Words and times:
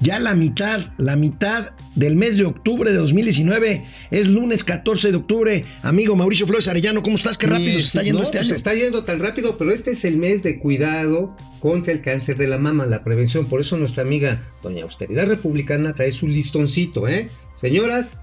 ya 0.00 0.18
la 0.18 0.34
mitad, 0.34 0.92
la 0.96 1.16
mitad 1.16 1.70
del 1.94 2.16
mes 2.16 2.38
de 2.38 2.44
octubre 2.44 2.90
de 2.90 2.96
2019. 2.96 3.84
Es 4.10 4.28
lunes 4.28 4.64
14 4.64 5.10
de 5.10 5.16
octubre. 5.16 5.64
Amigo 5.82 6.16
Mauricio 6.16 6.46
Flores 6.46 6.68
Arellano, 6.68 7.02
¿cómo 7.02 7.16
estás? 7.16 7.36
Qué 7.36 7.46
rápido 7.46 7.78
se 7.78 7.86
está 7.86 8.02
yendo 8.02 8.22
este 8.22 8.38
pues 8.38 8.46
año. 8.46 8.50
Se 8.50 8.56
está 8.56 8.74
yendo 8.74 9.04
tan 9.04 9.20
rápido, 9.20 9.58
pero 9.58 9.72
este 9.72 9.92
es 9.92 10.04
el 10.04 10.16
mes 10.16 10.42
de 10.42 10.58
cuidado 10.58 11.36
contra 11.60 11.92
el 11.92 12.00
cáncer 12.00 12.36
de 12.38 12.46
la 12.48 12.58
mama, 12.58 12.86
la 12.86 13.04
prevención. 13.04 13.46
Por 13.46 13.60
eso 13.60 13.76
nuestra 13.76 14.02
amiga 14.02 14.42
Doña 14.62 14.84
Austeridad 14.84 15.26
Republicana 15.26 15.94
trae 15.94 16.12
su 16.12 16.26
listoncito, 16.26 17.06
¿eh? 17.06 17.28
Señoras, 17.54 18.20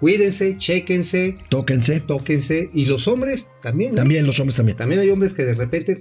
cuídense, 0.00 0.56
chéquense, 0.56 1.36
Tóquense. 1.50 2.00
tóquense. 2.00 2.70
Y 2.72 2.86
los 2.86 3.06
hombres 3.08 3.50
también. 3.60 3.92
¿eh? 3.92 3.96
También, 3.96 4.26
los 4.26 4.40
hombres 4.40 4.56
también. 4.56 4.78
También 4.78 5.00
hay 5.02 5.10
hombres 5.10 5.34
que 5.34 5.44
de 5.44 5.54
repente, 5.54 6.00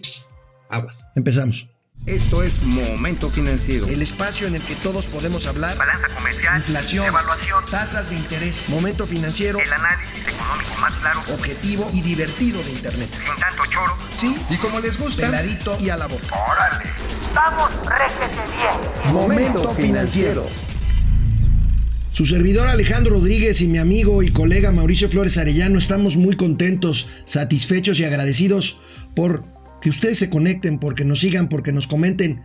aguas. 0.69 0.97
Empezamos. 1.15 1.67
Esto 2.05 2.41
es 2.41 2.63
Momento 2.63 3.29
Financiero. 3.29 3.87
El 3.87 4.01
espacio 4.01 4.47
en 4.47 4.55
el 4.55 4.61
que 4.63 4.73
todos 4.75 5.05
podemos 5.05 5.45
hablar. 5.45 5.77
balanza 5.77 6.07
comercial, 6.15 6.57
Inflación, 6.57 7.05
evaluación, 7.05 7.63
tasas 7.69 8.09
de 8.09 8.15
interés, 8.15 8.67
momento 8.69 9.05
financiero, 9.05 9.59
el 9.59 9.71
análisis 9.71 10.21
económico 10.27 10.75
más 10.81 10.93
claro, 10.95 11.19
objetivo 11.33 11.89
y 11.93 12.01
divertido 12.01 12.63
de 12.63 12.71
Internet. 12.71 13.09
sin 13.11 13.39
tanto 13.39 13.63
choro. 13.69 13.95
Sí, 14.15 14.35
Y 14.49 14.55
como 14.57 14.79
les 14.79 14.97
gusta, 14.97 15.21
peladito 15.27 15.77
y 15.79 15.89
a 15.89 15.97
la 15.97 16.07
boca. 16.07 16.35
¡Órale! 16.51 16.89
¡Vamos, 17.35 17.69
réjete 17.85 18.41
bien! 18.55 19.13
Momento 19.13 19.69
Financiero. 19.75 20.47
Su 22.13 22.25
servidor 22.25 22.67
Alejandro 22.67 23.13
Rodríguez 23.15 23.61
y 23.61 23.67
mi 23.67 23.77
amigo 23.77 24.23
y 24.23 24.31
colega 24.31 24.71
Mauricio 24.71 25.09
Flores 25.09 25.37
Arellano 25.37 25.77
estamos 25.77 26.17
muy 26.17 26.35
contentos, 26.35 27.07
satisfechos 27.25 27.99
y 27.99 28.03
agradecidos 28.05 28.81
por 29.15 29.43
que 29.81 29.89
ustedes 29.89 30.17
se 30.17 30.29
conecten, 30.29 30.79
porque 30.79 31.05
nos 31.05 31.19
sigan, 31.19 31.49
porque 31.49 31.71
nos 31.71 31.87
comenten. 31.87 32.41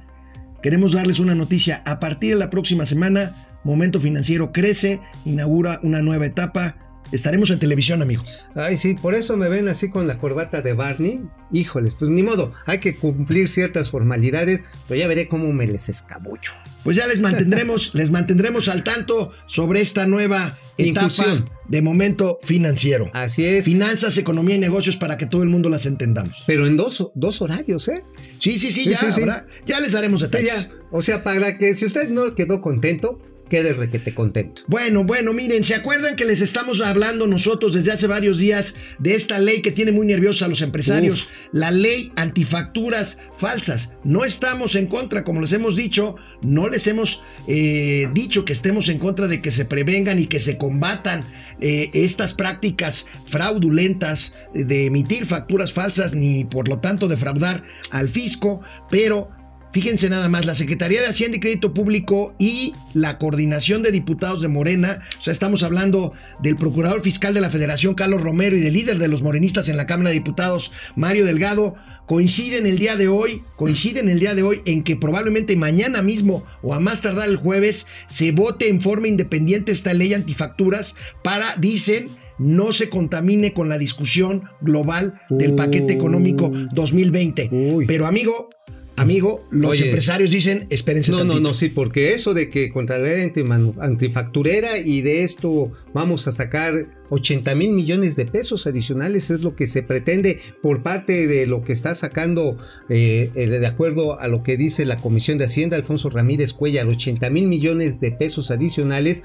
Queremos 0.63 0.93
darles 0.93 1.19
una 1.19 1.35
noticia. 1.35 1.83
A 1.85 2.01
partir 2.01 2.31
de 2.31 2.37
la 2.37 2.51
próxima 2.51 2.87
semana, 2.87 3.35
Momento 3.65 4.01
Financiero 4.01 4.53
crece, 4.53 5.01
inaugura 5.25 5.81
una 5.83 6.01
nueva 6.01 6.27
etapa. 6.27 6.77
Estaremos 7.13 7.51
en 7.51 7.59
televisión, 7.61 8.03
amigo. 8.03 8.25
Ay, 8.55 8.77
sí, 8.77 8.95
por 8.95 9.15
eso 9.15 9.37
me 9.37 9.49
ven 9.49 9.69
así 9.69 9.89
con 9.91 10.07
la 10.09 10.19
corbata 10.19 10.63
de 10.63 10.73
Barney. 10.73 11.23
Híjoles, 11.53 11.95
pues 11.95 12.11
ni 12.11 12.23
modo, 12.23 12.53
hay 12.67 12.79
que 12.81 12.97
cumplir 12.97 13.49
ciertas 13.49 13.91
formalidades, 13.91 14.65
pero 14.89 14.99
ya 15.01 15.07
veré 15.07 15.29
cómo 15.29 15.53
me 15.53 15.67
les 15.67 15.89
escabullo. 15.89 16.51
Pues 16.83 16.97
ya 16.97 17.07
les 17.07 17.21
mantendremos, 17.21 17.95
les 17.95 18.11
mantendremos 18.11 18.69
al 18.69 18.83
tanto 18.83 19.33
sobre 19.47 19.81
esta 19.81 20.07
nueva 20.07 20.59
etapa 20.77 21.05
Inclusión. 21.07 21.45
de 21.69 21.83
momento 21.83 22.39
financiero. 22.43 23.11
Así 23.15 23.45
es. 23.45 23.65
Finanzas, 23.65 24.19
economía 24.19 24.57
y 24.57 24.59
negocios 24.59 24.97
para 24.97 25.17
que 25.17 25.27
todo 25.27 25.43
el 25.45 25.49
mundo 25.51 25.69
las 25.69 25.87
entendamos. 25.87 26.43
Pero 26.47 26.67
en 26.67 26.77
dos, 26.77 27.13
dos 27.15 27.41
horarios, 27.43 27.87
¿eh? 27.89 28.03
Sí, 28.41 28.59
sí, 28.59 28.73
sí, 28.73 28.85
Sí, 28.85 28.91
ya, 28.91 28.99
sí, 28.99 29.07
sí. 29.13 29.21
habrá- 29.23 29.47
ya 29.67 29.79
les 29.81 29.93
daremos 29.93 30.21
detalles. 30.23 30.69
ya. 30.69 30.77
O 30.91 31.01
sea, 31.01 31.23
para 31.23 31.57
que 31.59 31.75
si 31.77 31.85
usted 31.87 32.09
no 32.11 32.35
quedó 32.35 32.61
contento, 32.61 33.21
quede 33.49 33.73
requete 33.73 34.15
contento. 34.15 34.63
Bueno, 34.67 35.05
bueno, 35.05 35.33
miren, 35.33 35.65
¿se 35.65 35.75
acuerdan 35.75 36.17
que 36.17 36.25
les 36.25 36.41
estamos 36.41 36.81
hablando 36.81 37.27
nosotros 37.27 37.75
desde 37.75 37.93
hace 37.93 38.07
varios 38.07 38.39
días 38.39 38.77
de 38.99 39.15
esta 39.15 39.39
ley 39.39 39.63
que 39.63 39.71
tiene 39.71 39.93
muy 39.93 40.07
nerviosos 40.07 40.43
a 40.43 40.49
los 40.49 40.63
empresarios? 40.63 41.25
Uf. 41.25 41.31
La 41.53 41.71
ley 41.71 42.13
antifacturas 42.17 43.21
falsas. 43.37 43.95
No 44.05 44.25
estamos 44.25 44.75
en 44.75 44.87
contra, 44.87 45.23
como 45.23 45.41
les 45.41 45.53
hemos 45.53 45.77
dicho, 45.77 46.17
no 46.43 46.69
les 46.69 46.87
hemos 46.87 47.23
eh, 47.47 48.09
dicho 48.13 48.45
que 48.45 48.53
estemos 48.53 48.89
en 48.89 48.99
contra 48.99 49.29
de 49.29 49.41
que 49.41 49.51
se 49.51 49.65
prevengan 49.65 50.19
y 50.19 50.27
que 50.27 50.41
se 50.41 50.59
combatan 50.59 51.25
eh, 51.61 51.91
estas 51.95 52.35
prácticas 52.35 53.07
fraudulentas 53.27 54.35
de 54.55 54.87
emitir 54.87 55.27
facturas 55.27 55.73
falsas 55.73 56.15
ni 56.15 56.45
por 56.45 56.69
lo 56.69 56.79
tanto 56.79 57.09
defraudar 57.09 57.63
al 57.91 58.09
fisco, 58.09 58.61
pero 58.91 59.31
Fíjense 59.75 60.09
nada 60.09 60.29
más, 60.29 60.47
la 60.47 60.55
Secretaría 60.55 61.01
de 61.01 61.09
Hacienda 61.09 61.37
y 61.37 61.41
Crédito 61.41 61.75
Público 61.75 62.33
y 62.39 62.75
la 62.93 63.19
Coordinación 63.19 63.83
de 63.83 63.91
Diputados 63.91 64.41
de 64.41 64.47
Morena, 64.47 65.01
o 65.19 65.21
sea, 65.21 65.33
estamos 65.33 65.65
hablando 65.65 66.13
del 66.41 66.55
Procurador 66.55 67.01
Fiscal 67.03 67.35
de 67.35 67.41
la 67.41 67.51
Federación, 67.51 67.97
Carlos 67.97 68.23
Romero, 68.23 68.57
y 68.57 68.61
del 68.61 68.73
líder 68.73 68.99
de 68.99 69.09
los 69.09 69.25
morenistas 69.25 69.69
en 69.69 69.77
la 69.77 69.87
Cámara 69.87 70.11
de 70.11 70.15
Diputados, 70.15 70.71
Mario 70.95 71.27
Delgado, 71.27 71.75
coinciden 72.07 72.69
el 72.69 72.79
día 72.79 72.95
de 72.95 73.09
hoy, 73.09 73.43
coinciden 73.57 74.09
el 74.09 74.21
día 74.21 74.37
de 74.37 74.45
hoy 74.45 74.63
en 74.65 74.85
que 74.85 74.95
probablemente 74.95 75.57
mañana 75.57 76.03
mismo 76.03 76.47
o 76.63 76.73
a 76.73 76.79
más 76.79 77.03
tardar 77.03 77.29
el 77.29 77.37
jueves 77.37 77.89
se 78.07 78.31
vote 78.31 78.69
en 78.69 78.81
forma 78.81 79.09
independiente 79.09 79.73
esta 79.73 79.93
ley 79.93 80.15
antifacturas 80.15 80.95
para, 81.25 81.57
dicen, 81.57 82.11
no 82.39 82.71
se 82.71 82.89
contamine 82.89 83.53
con 83.53 83.69
la 83.69 83.79
discusión 83.79 84.45
global 84.61 85.21
del 85.31 85.55
paquete 85.55 85.95
económico 85.95 86.53
2020. 86.73 87.49
Uy. 87.51 87.87
Pero 87.87 88.07
amigo, 88.07 88.49
amigo, 88.97 89.47
los 89.51 89.73
Oye. 89.73 89.87
empresarios 89.87 90.31
dicen, 90.31 90.67
espérense 90.71 91.11
No, 91.11 91.19
no, 91.19 91.25
tantito. 91.35 91.49
no, 91.49 91.55
sí, 91.55 91.69
porque 91.69 92.15
eso 92.15 92.35
de 92.35 92.49
que 92.49 92.71
contra 92.71 92.99
la 92.99 93.09
ley 93.09 93.33
antifacturera 93.81 94.79
y 94.79 95.03
de 95.03 95.25
esto 95.25 95.73
vamos 95.93 96.27
a 96.29 96.33
sacar 96.33 96.89
80 97.11 97.55
mil 97.55 97.73
millones 97.73 98.17
de 98.17 98.25
pesos 98.27 98.67
adicionales 98.67 99.31
es 99.31 99.43
lo 99.43 99.55
que 99.57 99.67
se 99.67 99.83
pretende 99.83 100.41
por 100.63 100.83
parte 100.83 101.27
de 101.27 101.47
lo 101.47 101.63
que 101.63 101.73
está 101.73 101.95
sacando, 101.95 102.57
eh, 102.89 103.31
de 103.35 103.67
acuerdo 103.67 104.19
a 104.19 104.29
lo 104.29 104.43
que 104.43 104.57
dice 104.57 104.87
la 104.87 104.97
Comisión 104.97 105.39
de 105.39 105.45
Hacienda, 105.45 105.77
Alfonso 105.77 106.11
Ramírez 106.11 106.53
Cuellar, 106.53 106.87
80 106.87 107.31
mil 107.31 107.47
millones 107.47 108.01
de 108.01 108.11
pesos 108.11 108.51
adicionales. 108.51 109.25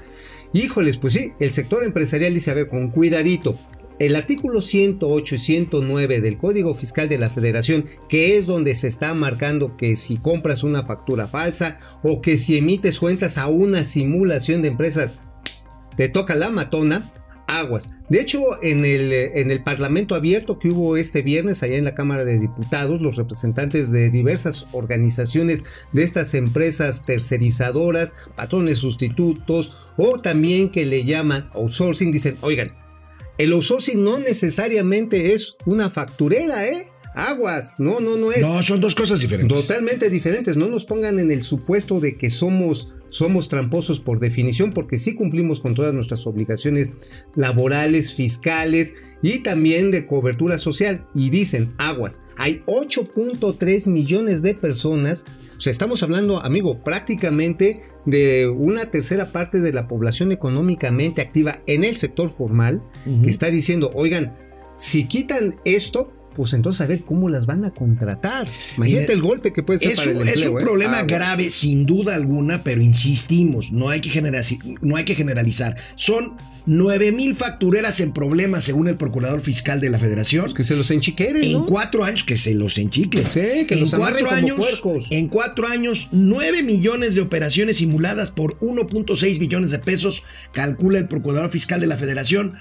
Híjoles, 0.52 0.98
pues 0.98 1.12
sí, 1.12 1.30
el 1.38 1.52
sector 1.52 1.84
empresarial 1.84 2.34
dice, 2.34 2.50
a 2.50 2.54
ver, 2.54 2.68
con 2.68 2.88
cuidadito. 2.88 3.56
El 4.00 4.16
artículo 4.16 4.62
108 4.62 5.34
y 5.34 5.38
109 5.38 6.22
del 6.22 6.38
Código 6.38 6.72
Fiscal 6.72 7.10
de 7.10 7.18
la 7.18 7.28
Federación, 7.28 7.84
que 8.08 8.38
es 8.38 8.46
donde 8.46 8.74
se 8.74 8.88
está 8.88 9.12
marcando 9.12 9.76
que 9.76 9.94
si 9.94 10.16
compras 10.16 10.62
una 10.62 10.82
factura 10.82 11.26
falsa 11.26 11.78
o 12.02 12.22
que 12.22 12.38
si 12.38 12.56
emites 12.56 13.02
o 13.02 13.10
entras 13.10 13.36
a 13.36 13.48
una 13.48 13.84
simulación 13.84 14.62
de 14.62 14.68
empresas, 14.68 15.18
te 15.98 16.08
toca 16.08 16.34
la 16.34 16.48
matona, 16.48 17.12
aguas. 17.46 17.90
De 18.08 18.22
hecho, 18.22 18.40
en 18.62 18.86
el, 18.86 19.12
en 19.12 19.50
el 19.50 19.62
Parlamento 19.62 20.14
abierto 20.14 20.58
que 20.58 20.70
hubo 20.70 20.96
este 20.96 21.20
viernes 21.20 21.62
allá 21.62 21.76
en 21.76 21.84
la 21.84 21.94
Cámara 21.94 22.24
de 22.24 22.38
Diputados, 22.38 23.02
los 23.02 23.16
representantes 23.16 23.92
de 23.92 24.08
diversas 24.08 24.66
organizaciones 24.72 25.62
de 25.92 26.04
estas 26.04 26.32
empresas 26.32 27.04
tercerizadoras, 27.04 28.14
patrones 28.34 28.78
sustitutos 28.78 29.76
o 29.98 30.18
también 30.20 30.70
que 30.70 30.86
le 30.86 31.04
llaman 31.04 31.50
outsourcing, 31.52 32.12
dicen, 32.12 32.38
oigan, 32.40 32.79
el 33.40 33.52
outsourcing 33.52 34.04
no 34.04 34.18
necesariamente 34.18 35.32
es 35.32 35.56
una 35.64 35.88
facturera, 35.88 36.66
¿eh? 36.66 36.88
Aguas, 37.14 37.74
no, 37.78 37.98
no, 37.98 38.16
no 38.16 38.30
es. 38.32 38.42
No, 38.42 38.62
son 38.62 38.80
dos 38.80 38.94
cosas 38.94 39.20
diferentes. 39.20 39.60
Totalmente 39.62 40.10
diferentes. 40.10 40.56
No 40.56 40.68
nos 40.68 40.84
pongan 40.84 41.18
en 41.18 41.30
el 41.30 41.42
supuesto 41.42 42.00
de 42.00 42.16
que 42.16 42.30
somos, 42.30 42.94
somos 43.10 43.48
tramposos 43.48 44.00
por 44.00 44.18
definición, 44.18 44.70
porque 44.70 44.98
sí 44.98 45.14
cumplimos 45.14 45.60
con 45.60 45.74
todas 45.74 45.92
nuestras 45.92 46.26
obligaciones 46.26 46.92
laborales, 47.34 48.14
fiscales 48.14 48.94
y 49.22 49.40
también 49.40 49.90
de 49.90 50.06
cobertura 50.06 50.58
social. 50.58 51.06
Y 51.14 51.30
dicen, 51.30 51.74
aguas, 51.78 52.20
hay 52.36 52.62
8.3 52.66 53.88
millones 53.88 54.42
de 54.42 54.54
personas. 54.54 55.24
O 55.58 55.60
sea, 55.60 55.70
estamos 55.70 56.02
hablando, 56.02 56.40
amigo, 56.42 56.82
prácticamente 56.82 57.80
de 58.06 58.48
una 58.48 58.86
tercera 58.86 59.30
parte 59.30 59.60
de 59.60 59.72
la 59.72 59.88
población 59.88 60.32
económicamente 60.32 61.20
activa 61.20 61.60
en 61.66 61.84
el 61.84 61.96
sector 61.98 62.30
formal, 62.30 62.80
que 63.22 63.28
está 63.28 63.50
diciendo, 63.50 63.90
oigan, 63.94 64.34
si 64.78 65.06
quitan 65.06 65.56
esto, 65.66 66.08
pues 66.40 66.54
entonces 66.54 66.80
a 66.80 66.86
ver 66.86 67.02
cómo 67.02 67.28
las 67.28 67.44
van 67.44 67.66
a 67.66 67.70
contratar. 67.70 68.48
Imagínate 68.78 69.02
Mire, 69.02 69.12
el 69.12 69.20
golpe 69.20 69.52
que 69.52 69.62
puede 69.62 69.78
ser 69.78 69.90
Es 69.90 69.98
para 69.98 70.10
el 70.12 70.16
un, 70.16 70.28
es 70.28 70.34
empleo. 70.36 70.52
un 70.52 70.58
¿eh? 70.58 70.64
problema 70.64 71.02
grave, 71.02 71.50
sin 71.50 71.84
duda 71.84 72.14
alguna, 72.14 72.62
pero 72.64 72.80
insistimos, 72.80 73.72
no 73.72 73.90
hay 73.90 74.00
que, 74.00 74.58
no 74.80 74.96
hay 74.96 75.04
que 75.04 75.14
generalizar. 75.14 75.76
Son 75.96 76.32
9 76.64 77.12
mil 77.12 77.36
factureras 77.36 78.00
en 78.00 78.12
problemas, 78.12 78.64
según 78.64 78.88
el 78.88 78.96
Procurador 78.96 79.42
Fiscal 79.42 79.82
de 79.82 79.90
la 79.90 79.98
Federación. 79.98 80.44
Pues 80.44 80.54
que 80.54 80.64
se 80.64 80.76
los 80.76 80.90
enchiqueren, 80.90 81.42
En 81.42 81.52
¿no? 81.52 81.66
cuatro 81.66 82.04
años, 82.04 82.24
que 82.24 82.38
se 82.38 82.54
los 82.54 82.78
enchiclen. 82.78 83.24
Sí, 83.24 83.66
que 83.66 83.74
en 83.74 83.80
los 83.80 83.92
cuatro 83.94 84.24
como 84.24 84.30
años, 84.30 84.56
puercos. 84.56 85.06
En 85.10 85.28
cuatro 85.28 85.66
años, 85.66 86.08
9 86.12 86.62
millones 86.62 87.14
de 87.14 87.20
operaciones 87.20 87.78
simuladas 87.78 88.30
por 88.30 88.58
1.6 88.60 89.38
billones 89.38 89.72
de 89.72 89.78
pesos, 89.78 90.24
calcula 90.52 90.98
el 90.98 91.06
Procurador 91.08 91.50
Fiscal 91.50 91.80
de 91.80 91.86
la 91.86 91.96
Federación. 91.96 92.54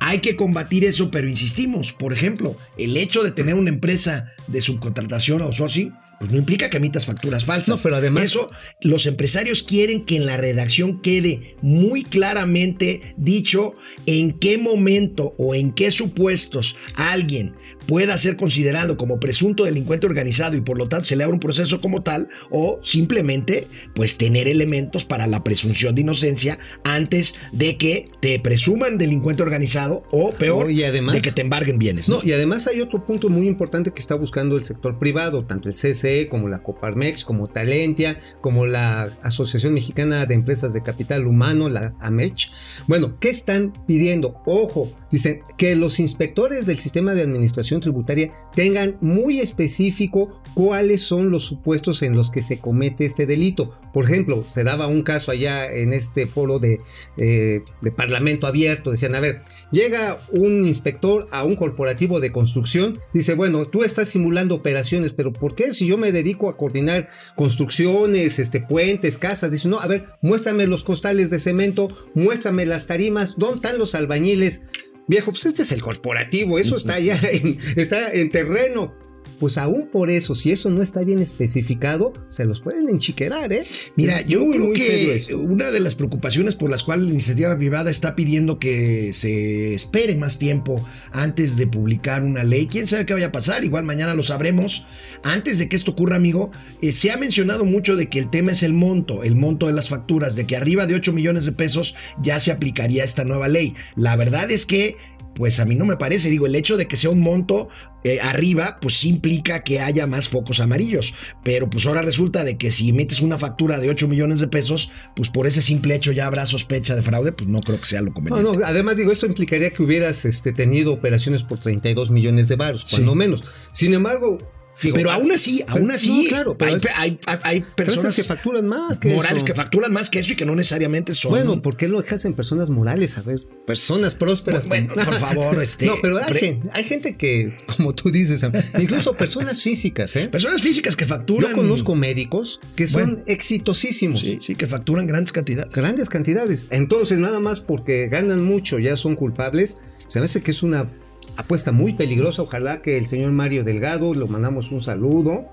Hay 0.00 0.20
que 0.20 0.36
combatir 0.36 0.84
eso, 0.84 1.10
pero 1.10 1.28
insistimos, 1.28 1.92
por 1.92 2.12
ejemplo, 2.12 2.56
el 2.78 2.96
hecho 2.96 3.22
de 3.22 3.30
tener 3.32 3.54
una 3.54 3.70
empresa 3.70 4.32
de 4.46 4.62
subcontratación 4.62 5.42
o 5.42 5.46
outsourcing, 5.46 5.92
pues 6.18 6.30
no 6.30 6.38
implica 6.38 6.70
que 6.70 6.78
emitas 6.78 7.04
facturas 7.04 7.44
falsas. 7.44 7.68
No, 7.68 7.76
pero 7.82 7.96
además- 7.96 8.24
Eso, 8.24 8.50
los 8.80 9.04
empresarios 9.06 9.62
quieren 9.62 10.04
que 10.06 10.16
en 10.16 10.24
la 10.26 10.36
redacción 10.38 11.02
quede 11.02 11.56
muy 11.60 12.04
claramente 12.04 13.14
dicho 13.18 13.74
en 14.06 14.32
qué 14.32 14.56
momento 14.58 15.34
o 15.38 15.54
en 15.54 15.72
qué 15.72 15.90
supuestos 15.90 16.76
alguien 16.94 17.54
pueda 17.86 18.16
ser 18.18 18.36
considerado 18.36 18.96
como 18.96 19.20
presunto 19.20 19.64
delincuente 19.64 20.06
organizado 20.06 20.56
y 20.56 20.60
por 20.60 20.76
lo 20.78 20.88
tanto 20.88 21.06
se 21.06 21.16
le 21.16 21.24
abre 21.24 21.34
un 21.34 21.40
proceso 21.40 21.80
como 21.80 22.02
tal 22.02 22.28
o 22.50 22.80
simplemente 22.82 23.66
pues 23.94 24.16
tener 24.18 24.48
elementos 24.48 25.04
para 25.04 25.26
la 25.26 25.44
presunción 25.44 25.94
de 25.94 26.00
inocencia 26.02 26.58
antes 26.84 27.34
de 27.52 27.76
que 27.76 28.08
te 28.20 28.38
presuman 28.40 28.98
delincuente 28.98 29.42
organizado 29.42 30.04
o 30.10 30.30
peor 30.32 30.70
y 30.70 30.84
además- 30.84 31.14
de 31.16 31.22
que 31.22 31.32
te 31.32 31.42
embarguen 31.42 31.78
bienes. 31.78 32.08
No, 32.08 32.20
y 32.22 32.32
además 32.32 32.66
hay 32.66 32.80
otro 32.80 33.04
punto 33.04 33.28
muy 33.28 33.46
importante 33.46 33.90
que 33.92 34.00
está 34.00 34.14
buscando 34.14 34.56
el 34.56 34.64
sector 34.64 34.98
privado, 34.98 35.44
tanto 35.44 35.68
el 35.68 35.74
CCE 35.74 36.28
como 36.28 36.48
la 36.48 36.62
Coparmex, 36.62 37.24
como 37.24 37.48
Talentia, 37.48 38.18
como 38.40 38.66
la 38.66 39.10
Asociación 39.22 39.74
Mexicana 39.74 40.26
de 40.26 40.34
Empresas 40.34 40.72
de 40.72 40.82
Capital 40.82 41.26
Humano, 41.26 41.68
la 41.68 41.94
AMECH. 42.00 42.50
Bueno, 42.86 43.18
¿qué 43.20 43.28
están 43.28 43.72
pidiendo? 43.86 44.40
Ojo, 44.46 44.90
dicen 45.10 45.40
que 45.56 45.76
los 45.76 46.00
inspectores 46.00 46.66
del 46.66 46.78
sistema 46.78 47.14
de 47.14 47.22
administración 47.22 47.75
tributaria 47.80 48.32
tengan 48.54 48.96
muy 49.00 49.40
específico 49.40 50.40
cuáles 50.54 51.02
son 51.02 51.30
los 51.30 51.44
supuestos 51.44 52.02
en 52.02 52.14
los 52.14 52.30
que 52.30 52.42
se 52.42 52.58
comete 52.58 53.04
este 53.04 53.26
delito. 53.26 53.78
Por 53.92 54.04
ejemplo, 54.04 54.44
se 54.50 54.64
daba 54.64 54.86
un 54.86 55.02
caso 55.02 55.30
allá 55.30 55.70
en 55.70 55.92
este 55.92 56.26
foro 56.26 56.58
de, 56.58 56.80
eh, 57.18 57.62
de 57.82 57.92
Parlamento 57.92 58.46
abierto, 58.46 58.90
decían, 58.90 59.14
a 59.14 59.20
ver, 59.20 59.42
llega 59.70 60.18
un 60.32 60.66
inspector 60.66 61.28
a 61.30 61.44
un 61.44 61.56
corporativo 61.56 62.20
de 62.20 62.32
construcción, 62.32 62.98
dice, 63.12 63.34
bueno, 63.34 63.66
tú 63.66 63.82
estás 63.82 64.08
simulando 64.08 64.54
operaciones, 64.54 65.12
pero 65.12 65.32
¿por 65.32 65.54
qué 65.54 65.74
si 65.74 65.86
yo 65.86 65.98
me 65.98 66.12
dedico 66.12 66.48
a 66.48 66.56
coordinar 66.56 67.08
construcciones, 67.36 68.38
este, 68.38 68.60
puentes, 68.60 69.18
casas? 69.18 69.50
Dice, 69.50 69.68
no, 69.68 69.80
a 69.80 69.86
ver, 69.86 70.06
muéstrame 70.22 70.66
los 70.66 70.84
costales 70.84 71.30
de 71.30 71.38
cemento, 71.38 71.88
muéstrame 72.14 72.64
las 72.66 72.86
tarimas, 72.86 73.34
¿dónde 73.36 73.56
están 73.56 73.78
los 73.78 73.94
albañiles? 73.94 74.62
Viejo, 75.08 75.30
pues 75.30 75.46
este 75.46 75.62
es 75.62 75.72
el 75.72 75.82
corporativo, 75.82 76.58
eso 76.58 76.76
está 76.76 76.94
allá, 76.94 77.18
en, 77.30 77.58
está 77.76 78.12
en 78.12 78.30
terreno. 78.30 78.94
Pues 79.38 79.58
aún 79.58 79.88
por 79.92 80.10
eso, 80.10 80.34
si 80.34 80.50
eso 80.50 80.70
no 80.70 80.82
está 80.82 81.02
bien 81.02 81.18
especificado, 81.18 82.12
se 82.28 82.44
los 82.44 82.60
pueden 82.60 82.88
enchiquerar, 82.88 83.52
¿eh? 83.52 83.64
Mira, 83.96 84.20
Es 84.20 84.26
yo 84.26 84.40
muy, 84.44 84.56
creo 84.56 84.66
muy 84.66 84.76
que 84.76 85.34
una 85.34 85.70
de 85.70 85.80
las 85.80 85.94
preocupaciones 85.94 86.56
por 86.56 86.70
las 86.70 86.82
cuales 86.82 87.06
la 87.06 87.12
iniciativa 87.12 87.56
privada 87.56 87.90
está 87.90 88.16
pidiendo 88.16 88.58
que 88.58 89.12
se 89.12 89.74
espere 89.74 90.14
más 90.16 90.38
tiempo 90.38 90.86
antes 91.12 91.56
de 91.56 91.66
publicar 91.66 92.22
una 92.22 92.44
ley, 92.44 92.66
quién 92.66 92.86
sabe 92.86 93.06
qué 93.06 93.12
vaya 93.14 93.26
a 93.26 93.32
pasar, 93.32 93.64
igual 93.64 93.84
mañana 93.84 94.14
lo 94.14 94.22
sabremos. 94.22 94.86
Antes 95.22 95.58
de 95.58 95.68
que 95.68 95.76
esto 95.76 95.92
ocurra, 95.92 96.16
amigo, 96.16 96.50
eh, 96.80 96.92
se 96.92 97.10
ha 97.10 97.16
mencionado 97.16 97.64
mucho 97.64 97.96
de 97.96 98.08
que 98.08 98.18
el 98.18 98.30
tema 98.30 98.52
es 98.52 98.62
el 98.62 98.72
monto, 98.72 99.22
el 99.22 99.36
monto 99.36 99.66
de 99.66 99.72
las 99.72 99.88
facturas, 99.88 100.36
de 100.36 100.46
que 100.46 100.56
arriba 100.56 100.86
de 100.86 100.94
8 100.94 101.12
millones 101.12 101.46
de 101.46 101.52
pesos 101.52 101.94
ya 102.22 102.40
se 102.40 102.52
aplicaría 102.52 103.04
esta 103.04 103.24
nueva 103.24 103.48
ley. 103.48 103.74
La 103.96 104.16
verdad 104.16 104.50
es 104.50 104.66
que 104.66 104.96
pues 105.36 105.60
a 105.60 105.64
mí 105.66 105.74
no 105.76 105.84
me 105.84 105.96
parece, 105.98 106.30
digo, 106.30 106.46
el 106.46 106.54
hecho 106.56 106.76
de 106.78 106.88
que 106.88 106.96
sea 106.96 107.10
un 107.10 107.20
monto 107.20 107.68
eh, 108.04 108.18
arriba, 108.22 108.78
pues 108.80 108.94
sí 108.96 109.08
implica 109.10 109.62
que 109.62 109.80
haya 109.80 110.06
más 110.06 110.28
focos 110.28 110.60
amarillos, 110.60 111.12
pero 111.44 111.68
pues 111.68 111.84
ahora 111.86 112.00
resulta 112.02 112.42
de 112.42 112.56
que 112.56 112.70
si 112.70 112.92
metes 112.92 113.20
una 113.20 113.38
factura 113.38 113.78
de 113.78 113.90
8 113.90 114.08
millones 114.08 114.40
de 114.40 114.48
pesos, 114.48 114.90
pues 115.14 115.28
por 115.28 115.46
ese 115.46 115.60
simple 115.60 115.94
hecho 115.94 116.10
ya 116.12 116.26
habrá 116.26 116.46
sospecha 116.46 116.96
de 116.96 117.02
fraude, 117.02 117.32
pues 117.32 117.48
no 117.48 117.58
creo 117.58 117.78
que 117.78 117.86
sea 117.86 118.00
lo 118.00 118.08
No, 118.08 118.14
conveniente. 118.14 118.58
no, 118.58 118.64
además 118.66 118.96
digo, 118.96 119.12
esto 119.12 119.26
implicaría 119.26 119.70
que 119.70 119.82
hubieras 119.82 120.24
este, 120.24 120.52
tenido 120.52 120.92
operaciones 120.92 121.42
por 121.42 121.58
32 121.58 122.10
millones 122.10 122.48
de 122.48 122.56
varos, 122.56 122.86
cuando 122.88 123.12
Sí. 123.12 123.18
menos. 123.18 123.42
Sin 123.72 123.92
embargo, 123.92 124.38
digo, 124.82 124.96
pero 124.96 125.10
aún 125.10 125.32
así, 125.32 125.62
pero- 125.66 125.78
aún 125.78 125.90
así, 125.90 126.22
no, 126.24 126.28
claro, 126.28 126.56
hay, 126.60 126.74
es- 126.74 126.82
pe- 126.82 126.88
hay- 126.94 127.18
hay- 127.26 127.38
hay 127.42 127.60
pero 127.76 127.90
personas 127.92 128.16
que 128.16 128.24
facturan 128.24 128.66
más 128.66 128.98
que 128.98 129.08
morales 129.14 129.36
eso. 129.38 129.44
que 129.46 129.54
facturan 129.54 129.92
más 129.92 130.10
que 130.10 130.18
eso 130.18 130.32
y 130.32 130.36
que 130.36 130.44
no 130.46 130.54
necesariamente 130.54 131.14
son... 131.14 131.30
Bueno, 131.32 131.62
¿por 131.62 131.76
qué 131.76 131.88
lo 131.88 132.00
dejas 132.02 132.24
en 132.24 132.34
personas 132.34 132.68
morales? 132.70 133.18
A 133.18 133.22
ver, 133.22 133.38
personas 133.66 134.14
prósperas. 134.14 134.66
Bueno, 134.66 134.94
por 134.94 135.14
favor, 135.14 135.62
este, 135.62 135.86
No, 135.86 135.94
pero 136.02 136.18
hay, 136.18 136.24
pre- 136.30 136.40
gen- 136.40 136.70
hay 136.72 136.84
gente 136.84 137.16
que, 137.16 137.56
como 137.76 137.94
tú 137.94 138.10
dices, 138.10 138.44
incluso 138.78 139.14
personas 139.16 139.62
físicas, 139.62 140.14
¿eh? 140.16 140.28
Personas 140.28 140.62
físicas 140.62 140.96
que 140.96 141.06
facturan... 141.06 141.50
Yo 141.50 141.56
conozco 141.56 141.94
médicos 141.94 142.60
que 142.74 142.86
son 142.86 143.02
Bueno. 143.06 143.22
exitosísimos. 143.26 144.20
Sí, 144.20 144.38
sí, 144.42 144.54
que 144.54 144.66
facturan 144.66 145.06
grandes 145.06 145.32
cantidades. 145.32 145.72
Grandes 145.72 146.08
cantidades. 146.08 146.66
Entonces, 146.70 147.18
nada 147.18 147.40
más 147.40 147.60
porque 147.60 148.08
ganan 148.08 148.44
mucho, 148.44 148.78
ya 148.78 148.96
son 148.96 149.16
culpables, 149.16 149.78
se 150.06 150.18
me 150.20 150.26
hace 150.26 150.42
que 150.42 150.50
es 150.50 150.62
una 150.62 150.90
apuesta 151.36 151.72
muy 151.72 151.94
peligrosa. 151.94 152.42
Ojalá 152.42 152.82
que 152.82 152.96
el 152.98 153.06
señor 153.06 153.32
Mario 153.32 153.64
Delgado, 153.64 154.14
le 154.14 154.24
mandamos 154.26 154.72
un 154.72 154.80
saludo, 154.80 155.46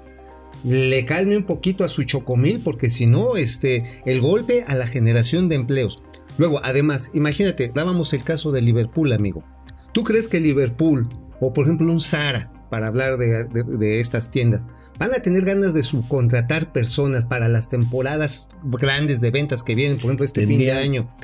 le 0.64 1.06
calme 1.06 1.36
un 1.38 1.44
poquito 1.44 1.84
a 1.84 1.90
su 1.90 2.04
chocomil, 2.04 2.62
porque 2.64 2.90
si 2.90 3.06
no, 3.06 3.36
este, 3.36 4.02
el 4.06 4.22
golpe 4.22 4.64
a 4.68 4.76
la 4.76 4.88
generación 4.88 5.50
de 5.50 5.56
empleos. 5.56 6.02
Luego, 6.38 6.62
además, 6.64 7.12
imagínate, 7.14 7.72
dábamos 7.74 8.14
el 8.14 8.24
caso 8.24 8.52
de 8.52 8.62
Liverpool, 8.62 9.12
amigo. 9.14 9.44
¿Tú 9.92 10.04
crees 10.04 10.28
que 10.28 10.40
Liverpool, 10.40 11.08
o 11.40 11.54
por 11.54 11.66
ejemplo 11.66 11.92
un 11.92 12.02
Zara, 12.02 12.52
para 12.70 12.88
hablar 12.88 13.18
de, 13.18 13.44
de- 13.44 13.64
de 13.64 14.00
estas 14.00 14.32
tiendas, 14.32 14.66
van 14.98 15.12
a 15.14 15.22
tener 15.22 15.44
ganas 15.46 15.74
de 15.74 15.84
subcontratar 15.84 16.72
personas 16.72 17.26
para 17.26 17.48
las 17.50 17.70
temporadas 17.70 18.48
grandes 18.64 19.22
de 19.22 19.32
ventas 19.32 19.62
que 19.64 19.76
vienen, 19.76 19.98
por 19.98 20.06
ejemplo, 20.06 20.26
este 20.26 20.48
fin 20.48 20.60
de 20.60 20.72
año, 20.72 21.16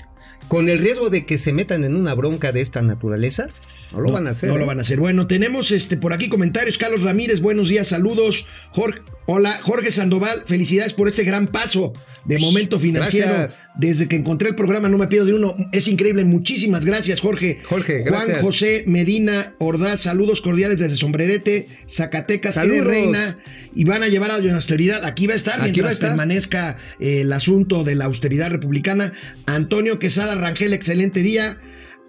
con 0.48 0.70
el 0.70 0.80
riesgo 0.80 1.10
de 1.10 1.26
que 1.26 1.38
se 1.38 1.54
metan 1.54 1.84
en 1.84 1.96
una 1.96 2.14
bronca 2.14 2.52
de 2.52 2.62
esta 2.62 2.82
naturaleza? 2.82 3.48
No 3.92 4.02
lo 4.02 4.12
van 4.12 4.28
a 4.28 4.32
hacer. 4.32 4.50
No 4.50 4.56
¿eh? 4.56 4.60
lo 4.60 4.66
van 4.66 4.78
a 4.78 4.82
hacer. 4.82 5.00
Bueno, 5.00 5.26
tenemos 5.26 5.72
este 5.72 5.98
por 5.98 6.14
aquí 6.14 6.30
comentarios. 6.30 6.78
Carlos 6.78 7.02
Ramírez, 7.02 7.42
buenos 7.42 7.70
días, 7.70 7.88
saludos. 7.88 8.46
Jorge, 8.70 9.02
hola, 9.26 9.60
Jorge 9.64 9.90
Sandoval, 9.90 10.44
felicidades 10.46 10.94
por 10.94 11.08
este 11.08 11.24
gran 11.24 11.48
paso 11.48 11.94
de 12.26 12.38
momento 12.38 12.80
financiero. 12.80 13.30
Gracias. 13.30 13.64
Desde 13.76 14.08
que 14.08 14.16
encontré 14.16 14.50
el 14.50 14.56
programa 14.56 14.90
no 14.90 14.98
me 14.98 15.08
pierdo 15.08 15.26
de 15.26 15.34
uno. 15.34 15.56
Es 15.72 15.88
increíble. 15.88 16.24
Muchísimas 16.24 16.86
gracias, 16.86 17.20
Jorge. 17.20 17.60
Jorge, 17.64 18.04
Juan 18.04 18.14
gracias. 18.14 18.42
José 18.42 18.84
Medina 18.86 19.56
Ordaz, 19.58 20.02
saludos 20.02 20.42
cordiales 20.42 20.78
desde 20.78 20.96
Sombrerete, 20.96 21.68
Zacatecas, 21.90 22.56
Saludos. 22.56 22.86
Reina. 22.86 23.40
Y 23.74 23.86
van 23.86 24.04
a 24.04 24.08
llevar 24.08 24.32
a 24.32 24.40
la 24.40 24.56
austeridad. 24.56 25.04
Aquí 25.06 25.26
va 25.26 25.34
a 25.34 25.38
estar 25.38 25.56
Aquí 25.56 25.64
mientras 25.64 25.86
va 25.86 25.90
a 25.90 25.94
estar. 25.94 26.10
permanezca 26.10 26.78
eh, 27.00 27.22
el 27.22 27.34
asunto 27.34 27.84
de 27.84 27.96
la 27.96 28.06
austeridad 28.06 28.52
republicana. 28.52 29.14
Antonio 29.46 29.98
Quesada 30.00 30.36
Rangel, 30.36 30.74
excelente 30.74 31.22
día. 31.22 31.60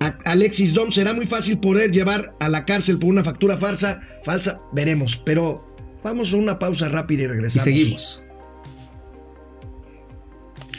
Alexis 0.01 0.73
Dom, 0.73 0.91
será 0.93 1.13
muy 1.13 1.27
fácil 1.27 1.61
poder 1.61 1.93
llevar 1.93 2.33
a 2.41 2.49
la 2.49 2.65
cárcel 2.65 2.99
por 2.99 3.11
una 3.11 3.23
factura 3.23 3.59
falsa. 3.59 4.01
Falsa, 4.25 4.59
veremos. 4.73 5.19
Pero 5.19 5.75
vamos 6.03 6.33
a 6.33 6.37
una 6.39 6.59
pausa 6.59 6.89
rápida 6.89 7.23
y 7.23 7.25
Y 7.25 7.29
regresamos. 7.29 7.65
seguimos. 7.65 8.27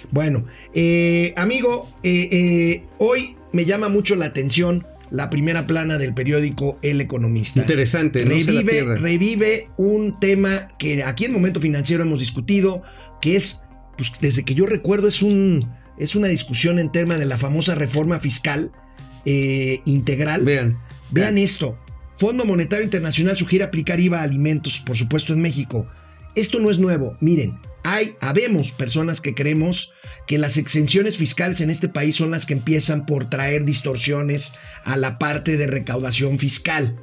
Bueno, 0.10 0.46
eh, 0.74 1.34
amigo, 1.38 1.88
eh, 2.04 2.28
eh, 2.32 2.86
hoy 2.98 3.36
me 3.54 3.64
llama 3.66 3.90
mucho 3.90 4.16
la 4.16 4.26
atención 4.26 4.86
la 5.12 5.30
primera 5.30 5.68
plana 5.68 5.98
del 5.98 6.14
periódico 6.14 6.80
El 6.82 7.00
Economista. 7.00 7.62
Interesante, 7.62 8.26
no 8.26 8.32
se 8.40 8.52
la 8.52 8.62
revive, 8.62 8.72
pierdan. 8.72 9.02
revive 9.02 9.70
un 9.78 10.20
tema 10.20 10.70
que 10.80 11.04
aquí 11.04 11.26
en 11.26 11.34
Momento 11.34 11.62
Financiero 11.62 12.04
hemos 12.04 12.20
discutido, 12.20 12.82
que 13.22 13.36
es, 13.36 13.66
pues 13.98 14.12
desde 14.20 14.44
que 14.44 14.56
yo 14.56 14.66
recuerdo, 14.66 15.08
es, 15.08 15.22
un, 15.22 15.70
es 15.98 16.16
una 16.16 16.28
discusión 16.28 16.80
en 16.80 16.92
tema 16.92 17.18
de 17.18 17.26
la 17.26 17.38
famosa 17.38 17.76
reforma 17.76 18.20
fiscal 18.20 18.72
eh, 19.26 19.80
integral. 19.86 20.44
Vean. 20.44 20.78
Vean 21.12 21.38
esto. 21.38 21.78
Fondo 22.18 22.46
Monetario 22.46 22.84
Internacional 22.84 23.36
sugiere 23.36 23.66
aplicar 23.66 24.00
IVA 24.00 24.20
a 24.20 24.24
alimentos, 24.24 24.80
por 24.86 24.96
supuesto 24.96 25.34
en 25.34 25.42
México. 25.42 25.88
Esto 26.36 26.60
no 26.60 26.70
es 26.70 26.80
nuevo. 26.80 27.18
Miren, 27.20 27.58
hay, 27.84 28.14
habemos 28.22 28.72
personas 28.72 29.22
que 29.22 29.34
creemos 29.34 29.92
que 30.28 30.38
las 30.38 30.58
exenciones 30.58 31.18
fiscales 31.18 31.62
en 31.62 31.70
este 31.70 31.90
país 31.90 32.16
son 32.16 32.32
las 32.32 32.46
que 32.46 32.54
empiezan 32.54 33.06
por 33.06 33.30
traer 33.30 33.66
distorsiones 33.66 34.54
a 34.84 34.98
la 34.98 35.18
parte 35.18 35.58
de 35.58 35.68
recaudación 35.68 36.38
fiscal. 36.40 36.96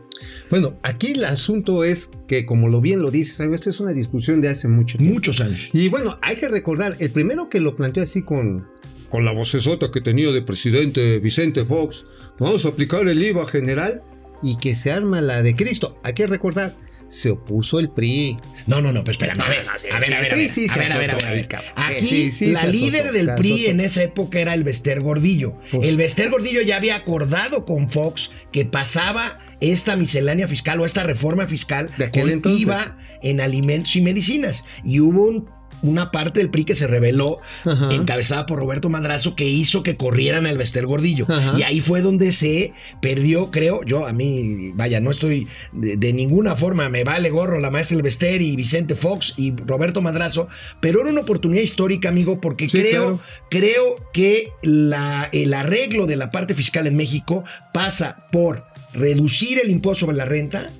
Bueno, 0.50 0.78
aquí 0.82 1.08
el 1.08 1.24
asunto 1.24 1.84
es 1.84 2.10
que, 2.26 2.46
como 2.46 2.68
lo 2.68 2.80
bien 2.80 3.02
lo 3.02 3.10
dices, 3.10 3.40
esta 3.40 3.70
es 3.70 3.80
una 3.80 3.92
discusión 3.92 4.40
de 4.40 4.48
hace 4.48 4.68
mucho 4.68 4.98
tiempo. 4.98 5.14
Muchos 5.14 5.40
años. 5.40 5.68
Y 5.72 5.88
bueno, 5.88 6.18
hay 6.22 6.36
que 6.36 6.48
recordar, 6.48 6.96
el 6.98 7.10
primero 7.10 7.48
que 7.48 7.60
lo 7.60 7.76
planteó 7.76 8.02
así 8.02 8.22
con, 8.22 8.66
con 9.10 9.24
la 9.24 9.32
vocesota 9.32 9.90
que 9.90 10.00
tenía 10.00 10.30
de 10.32 10.42
presidente 10.42 11.18
Vicente 11.18 11.64
Fox, 11.64 12.04
vamos 12.38 12.64
a 12.64 12.68
aplicar 12.68 13.06
el 13.08 13.22
IVA 13.22 13.46
general 13.48 14.02
y 14.42 14.56
que 14.58 14.74
se 14.74 14.92
arma 14.92 15.20
la 15.20 15.42
de 15.42 15.54
Cristo. 15.54 15.94
Hay 16.02 16.12
que 16.14 16.26
recordar, 16.26 16.74
se 17.08 17.30
opuso 17.30 17.78
el 17.80 17.88
PRI. 17.88 18.36
No, 18.66 18.80
no, 18.82 18.92
no, 18.92 19.00
pero 19.02 19.12
espérame. 19.12 19.40
A 19.40 19.48
ver, 19.48 19.58
a 19.68 19.72
ver, 19.98 20.14
a 20.14 20.20
ver, 20.20 20.32
a 20.32 20.36
ver, 20.36 20.48
sí 20.50 20.66
a 20.68 20.76
ver, 20.76 20.92
a 20.92 20.98
ver, 20.98 21.10
a 21.10 21.16
azotó 21.16 21.16
ver, 21.16 21.26
a 21.26 21.30
ver. 21.30 21.38
ahí, 21.40 21.44
cabrón. 21.46 21.72
Aquí 21.74 22.06
Sí, 22.06 22.32
sí, 22.32 22.46
la 22.52 22.66
líder 22.66 23.08
azotó, 23.08 23.12
del 23.18 23.34
PRI 23.34 23.66
en 23.66 23.80
esa 23.80 24.02
época 24.02 24.40
era 24.40 24.52
el 24.54 24.62
Bester 24.62 25.00
Gordillo. 25.00 25.54
Pues- 25.70 25.88
el 25.88 25.96
Bester 25.96 26.28
Gordillo 26.30 26.60
ya 26.62 26.76
había 26.76 26.96
acordado 26.96 27.64
con 27.64 27.88
Fox 27.88 28.30
que 28.52 28.64
pasaba 28.66 29.38
esta 29.60 29.96
miscelánea 29.96 30.46
fiscal 30.48 30.80
o 30.80 30.84
esta 30.84 31.02
reforma 31.02 31.46
fiscal 31.46 31.90
De 31.96 32.04
aquel 32.04 32.22
con 32.24 32.30
entonces. 32.32 32.60
IVA 32.60 32.98
en 33.22 33.40
alimentos 33.40 33.96
y 33.96 34.02
medicinas. 34.02 34.64
Y 34.84 35.00
hubo 35.00 35.24
un- 35.24 35.48
una 35.82 36.10
parte 36.10 36.40
del 36.40 36.50
PRI 36.50 36.64
que 36.64 36.74
se 36.74 36.86
reveló, 36.86 37.40
Ajá. 37.64 37.88
encabezada 37.92 38.46
por 38.46 38.58
Roberto 38.58 38.88
Madrazo, 38.88 39.34
que 39.36 39.44
hizo 39.46 39.82
que 39.82 39.96
corrieran 39.96 40.46
al 40.46 40.58
Bester 40.58 40.86
Gordillo. 40.86 41.26
Ajá. 41.28 41.58
Y 41.58 41.62
ahí 41.62 41.80
fue 41.80 42.00
donde 42.02 42.32
se 42.32 42.72
perdió, 43.00 43.50
creo, 43.50 43.82
yo 43.84 44.06
a 44.06 44.12
mí, 44.12 44.72
vaya, 44.74 45.00
no 45.00 45.10
estoy 45.10 45.46
de, 45.72 45.96
de 45.96 46.12
ninguna 46.12 46.56
forma, 46.56 46.88
me 46.88 47.04
vale 47.04 47.30
gorro 47.30 47.60
la 47.60 47.70
maestra 47.70 47.96
Elvester 47.96 48.42
y 48.42 48.56
Vicente 48.56 48.94
Fox 48.94 49.34
y 49.36 49.54
Roberto 49.54 50.02
Madrazo, 50.02 50.48
pero 50.80 51.00
era 51.00 51.10
una 51.10 51.20
oportunidad 51.20 51.62
histórica, 51.62 52.08
amigo, 52.08 52.40
porque 52.40 52.68
Sí, 52.68 52.80
creo, 52.80 53.02
claro. 53.02 53.20
creo 53.50 53.94
que 54.12 54.50
la, 54.62 55.28
el 55.32 55.54
arreglo 55.54 56.06
de 56.06 56.16
la 56.16 56.30
parte 56.30 56.54
fiscal 56.54 56.86
en 56.86 56.96
México 56.96 57.44
pasa 57.72 58.26
por 58.32 58.64
reducir 58.94 59.60
el 59.62 59.70
impuesto 59.70 60.06
sobre 60.06 60.16
la 60.16 60.24
renta, 60.24 60.70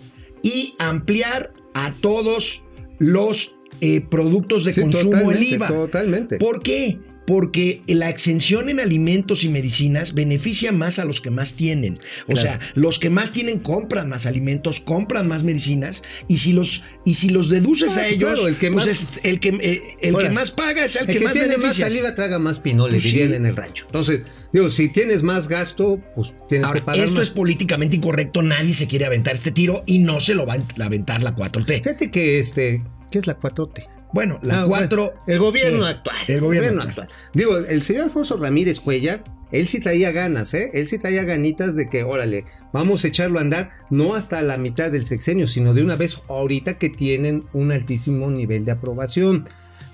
y 0.42 0.74
ampliar 0.78 1.52
a 1.74 1.92
todos 2.00 2.62
los 2.98 3.57
eh, 3.80 4.00
productos 4.00 4.64
de 4.64 4.72
Sí, 4.72 4.80
consumo 4.82 5.30
el 5.32 5.42
IVA. 5.42 5.68
Totalmente. 5.68 6.38
¿Por 6.38 6.62
qué? 6.62 6.98
Porque 7.26 7.82
la 7.86 8.08
exención 8.08 8.70
en 8.70 8.80
alimentos 8.80 9.44
y 9.44 9.50
medicinas 9.50 10.14
beneficia 10.14 10.72
más 10.72 10.98
a 10.98 11.04
los 11.04 11.20
que 11.20 11.28
más 11.28 11.56
tienen. 11.56 11.98
O 12.22 12.32
Claro. 12.32 12.40
sea, 12.40 12.60
los 12.74 12.98
que 12.98 13.10
más 13.10 13.32
tienen 13.32 13.58
compran 13.58 14.08
más 14.08 14.24
alimentos, 14.24 14.80
compran 14.80 15.28
más 15.28 15.42
medicinas, 15.42 16.02
y 16.26 16.38
si 16.38 16.54
los, 16.54 16.84
y 17.04 17.16
si 17.16 17.28
los 17.28 17.50
deduces 17.50 17.98
Ah, 17.98 18.00
a 18.00 18.08
ellos, 18.08 18.30
claro, 18.32 18.48
el 18.48 18.56
que 18.56 18.72
pues 18.72 18.86
más- 18.86 19.02
es 19.18 19.24
el 19.26 19.40
que, 19.40 19.50
eh, 19.50 19.78
el 20.00 20.14
Ahora, 20.14 20.28
que 20.28 20.34
más 20.34 20.50
paga 20.52 20.82
es 20.86 20.96
el, 20.96 21.02
El 21.02 21.06
que, 21.08 21.18
que, 21.18 21.24
más 21.26 21.32
tiene 21.34 21.48
más 21.48 21.56
beneficia. 21.58 21.88
saliva 21.90 22.14
traga 22.14 22.38
más 22.38 22.60
pinole, 22.60 22.92
Pues 22.94 23.02
sí. 23.02 23.10
dirían 23.10 23.34
en 23.34 23.44
el 23.44 23.54
rancho. 23.54 23.84
Entonces, 23.84 24.22
digo, 24.54 24.70
si 24.70 24.88
tienes 24.88 25.22
más 25.22 25.48
gasto, 25.48 26.00
pues 26.16 26.34
tienes 26.48 26.66
Ahora, 26.66 26.80
que 26.80 26.86
pagar 26.86 27.04
esto 27.04 27.18
más. 27.18 27.28
es 27.28 27.30
políticamente 27.34 27.94
incorrecto, 27.96 28.40
nadie 28.40 28.72
se 28.72 28.86
quiere 28.88 29.04
aventar 29.04 29.34
este 29.34 29.50
tiro 29.50 29.82
y 29.84 29.98
no 29.98 30.20
se 30.20 30.32
lo 30.34 30.46
va 30.46 30.54
a 30.54 30.82
aventar 30.82 31.22
la 31.22 31.34
4T. 31.34 31.74
Fíjate 31.82 32.10
que 32.10 32.38
este, 32.40 32.80
¿qué 33.10 33.18
es 33.18 33.26
la 33.26 33.38
4T? 33.38 33.88
Bueno, 34.12 34.38
la 34.42 34.62
Ah, 34.62 34.64
4... 34.66 35.02
bueno, 35.04 35.20
el 35.26 35.38
gobierno 35.38 35.86
eh, 35.86 35.90
actual. 35.90 36.16
el 36.28 36.40
gobierno 36.40 36.82
actual. 36.82 37.08
Digo, 37.34 37.58
el 37.58 37.82
señor 37.82 38.04
Alfonso 38.04 38.36
Ramírez 38.38 38.80
Cuellar, 38.80 39.22
él 39.52 39.66
sí 39.68 39.80
traía 39.80 40.12
ganas, 40.12 40.52
¿eh? 40.54 40.70
Él 40.74 40.88
sí 40.88 40.98
traía 40.98 41.24
ganitas 41.24 41.74
de 41.76 41.88
que, 41.90 42.04
órale, 42.04 42.44
vamos 42.72 43.04
a 43.04 43.08
echarlo 43.08 43.38
a 43.38 43.42
andar, 43.42 43.70
no 43.90 44.14
hasta 44.14 44.40
la 44.42 44.56
mitad 44.56 44.90
del 44.90 45.04
sexenio, 45.04 45.46
sino 45.46 45.74
de 45.74 45.82
una 45.82 45.96
vez 45.96 46.18
ahorita 46.28 46.78
que 46.78 46.88
tienen 46.90 47.44
un 47.52 47.70
altísimo 47.72 48.30
nivel 48.30 48.64
de 48.64 48.72
aprobación. 48.72 49.46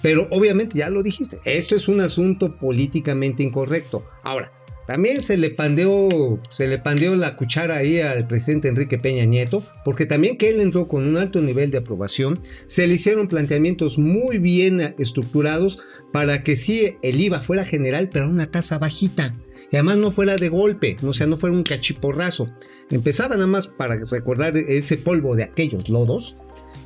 Pero 0.03 0.29
obviamente, 0.31 0.79
ya 0.79 0.91
lo 0.91 1.03
dijiste, 1.03 1.39
esto 1.45 1.75
es 1.75 1.89
un 1.89 2.01
asunto 2.01 2.57
políticamente 2.59 3.43
incorrecto. 3.43 4.05
Ahora, 4.23 4.53
también 4.87 5.23
se 5.23 5.37
le 5.37 5.51
pandeó, 5.51 6.39
se 6.51 6.69
le 6.69 6.79
pandeó 6.79 7.17
la 7.17 7.37
cuchara 7.37 7.77
ahí 7.79 8.01
al 8.01 8.27
presidente 8.27 8.69
Enrique 8.69 8.99
Peña 8.99 9.25
Nieto, 9.25 9.63
porque 9.85 10.07
también 10.07 10.37
que 10.37 10.51
él 10.51 10.61
entró 10.61 10.89
con 10.89 11.07
un 11.07 11.17
alto 11.17 11.41
nivel 11.41 11.71
de 11.71 11.79
aprobación, 11.79 12.39
se 12.67 12.87
le 12.87 12.95
hicieron 12.95 13.29
planteamientos 13.29 13.99
muy 13.99 14.39
bien 14.39 14.95
estructurados 14.99 15.79
para 16.13 16.43
que 16.43 16.57
sí 16.57 16.97
el 17.03 17.21
IVA 17.21 17.41
fuera 17.41 17.65
general, 17.65 18.09
pero 18.13 18.27
a 18.27 18.29
una 18.29 18.51
tasa 18.51 18.79
bajita. 18.79 19.35
Y 19.73 19.77
además 19.77 19.97
no 19.97 20.11
fuera 20.11 20.37
de 20.37 20.51
golpe, 20.51 20.97
o 21.03 21.15
sea, 21.15 21.27
no 21.27 21.37
fuera 21.37 21.57
un 21.57 21.63
cachiporrazo. 21.63 22.53
Empezaba 22.91 23.35
nada 23.35 23.47
más 23.47 23.67
para 23.67 23.97
recordar 23.97 24.57
ese 24.57 24.99
polvo 24.99 25.35
de 25.35 25.45
aquellos 25.45 25.89
lodos, 25.89 26.37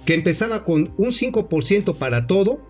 que 0.06 0.14
empezaba 0.14 0.64
con 0.64 0.94
un 0.96 1.08
5% 1.08 1.96
para 1.96 2.26
todo 2.26 2.62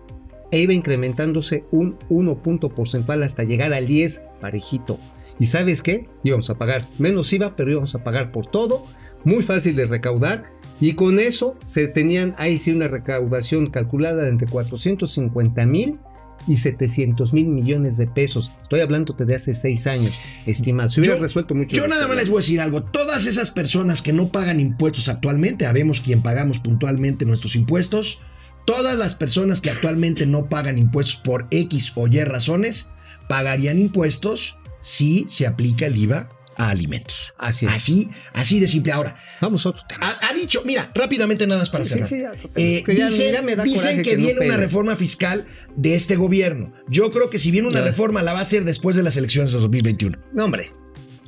e 0.51 0.59
iba 0.59 0.73
incrementándose 0.73 1.63
un 1.71 1.97
1 2.09 2.41
punto 2.41 2.69
porcentual 2.69 3.23
hasta 3.23 3.43
llegar 3.43 3.71
al 3.71 3.87
10 3.87 4.23
parejito. 4.41 4.99
¿Y 5.39 5.45
sabes 5.45 5.81
qué? 5.81 6.07
Íbamos 6.23 6.49
a 6.49 6.55
pagar 6.55 6.85
menos 6.97 7.31
IVA, 7.31 7.53
pero 7.55 7.71
íbamos 7.71 7.95
a 7.95 7.99
pagar 8.03 8.31
por 8.31 8.45
todo, 8.45 8.85
muy 9.23 9.41
fácil 9.43 9.75
de 9.75 9.85
recaudar. 9.85 10.43
Y 10.81 10.93
con 10.93 11.19
eso 11.19 11.57
se 11.65 11.87
tenían 11.87 12.35
ahí 12.37 12.57
sí 12.57 12.71
una 12.71 12.87
recaudación 12.87 13.69
calculada 13.69 14.23
de 14.23 14.29
entre 14.29 14.47
450 14.47 15.65
mil 15.65 15.99
y 16.47 16.55
700 16.57 17.33
mil 17.33 17.47
millones 17.47 17.97
de 17.97 18.07
pesos. 18.07 18.51
Estoy 18.61 18.79
hablando 18.79 19.13
de 19.13 19.35
hace 19.35 19.53
seis 19.53 19.87
años, 19.87 20.13
estimado. 20.45 20.87
Se 20.89 21.01
hubiera 21.01 21.17
Yo- 21.17 21.21
resuelto 21.23 21.53
mucho. 21.53 21.75
Yo 21.75 21.87
nada 21.87 22.07
más 22.07 22.15
les 22.17 22.29
voy 22.29 22.37
a 22.37 22.41
decir 22.41 22.61
algo. 22.61 22.83
Todas 22.83 23.25
esas 23.25 23.51
personas 23.51 24.01
que 24.01 24.13
no 24.13 24.29
pagan 24.29 24.59
impuestos 24.59 25.09
actualmente, 25.09 25.65
habemos 25.65 25.99
quien 26.01 26.21
pagamos 26.21 26.59
puntualmente 26.59 27.25
nuestros 27.25 27.55
impuestos, 27.57 28.21
todas 28.65 28.97
las 28.97 29.15
personas 29.15 29.59
que 29.61 29.69
actualmente 29.71 30.25
no 30.25 30.47
pagan 30.47 30.77
impuestos 30.77 31.17
por 31.17 31.47
X 31.51 31.91
o 31.95 32.07
Y 32.07 32.23
razones, 32.23 32.89
pagarían 33.27 33.77
impuestos 33.79 34.55
si 34.81 35.25
se 35.29 35.45
aplica 35.47 35.85
el 35.85 35.97
IVA 35.97 36.29
a 36.55 36.69
alimentos. 36.69 37.33
Así 37.37 37.65
es. 37.65 37.71
Así, 37.71 38.09
así 38.33 38.59
de 38.59 38.67
simple. 38.67 38.91
Ahora, 38.91 39.15
Vamos 39.39 39.65
a 39.65 39.69
otro 39.69 39.83
tema. 39.87 40.05
ha, 40.21 40.27
ha 40.29 40.33
dicho, 40.33 40.61
mira, 40.65 40.89
rápidamente 40.93 41.47
nada 41.47 41.59
más 41.61 41.69
para 41.69 41.85
Sí, 41.85 41.91
sí, 41.91 41.95
cerrar. 42.03 42.07
sí, 42.09 42.21
ya, 42.21 42.31
total. 42.41 42.51
Eh, 42.63 42.83
ya- 42.87 43.07
dicen 43.07 43.33
ya 43.33 43.41
me 43.41 43.55
da 43.55 43.63
dicen 43.63 43.97
que, 43.97 44.03
que 44.03 44.17
no 44.17 44.23
viene 44.25 44.45
una 44.45 44.57
reforma 44.57 44.95
fiscal 44.97 45.47
de 45.77 45.95
este 45.95 46.15
gobierno. 46.17 46.73
Yo 46.89 47.11
creo 47.11 47.29
que 47.29 47.39
si 47.39 47.51
viene 47.51 47.67
una 47.69 47.81
reforma 47.81 48.21
la 48.23 48.33
va 48.33 48.39
a 48.39 48.41
hacer 48.41 48.65
después 48.65 48.95
de 48.97 49.03
las 49.03 49.15
elecciones 49.15 49.53
de 49.53 49.59
2021. 49.59 50.17
No, 50.33 50.45
hombre, 50.45 50.71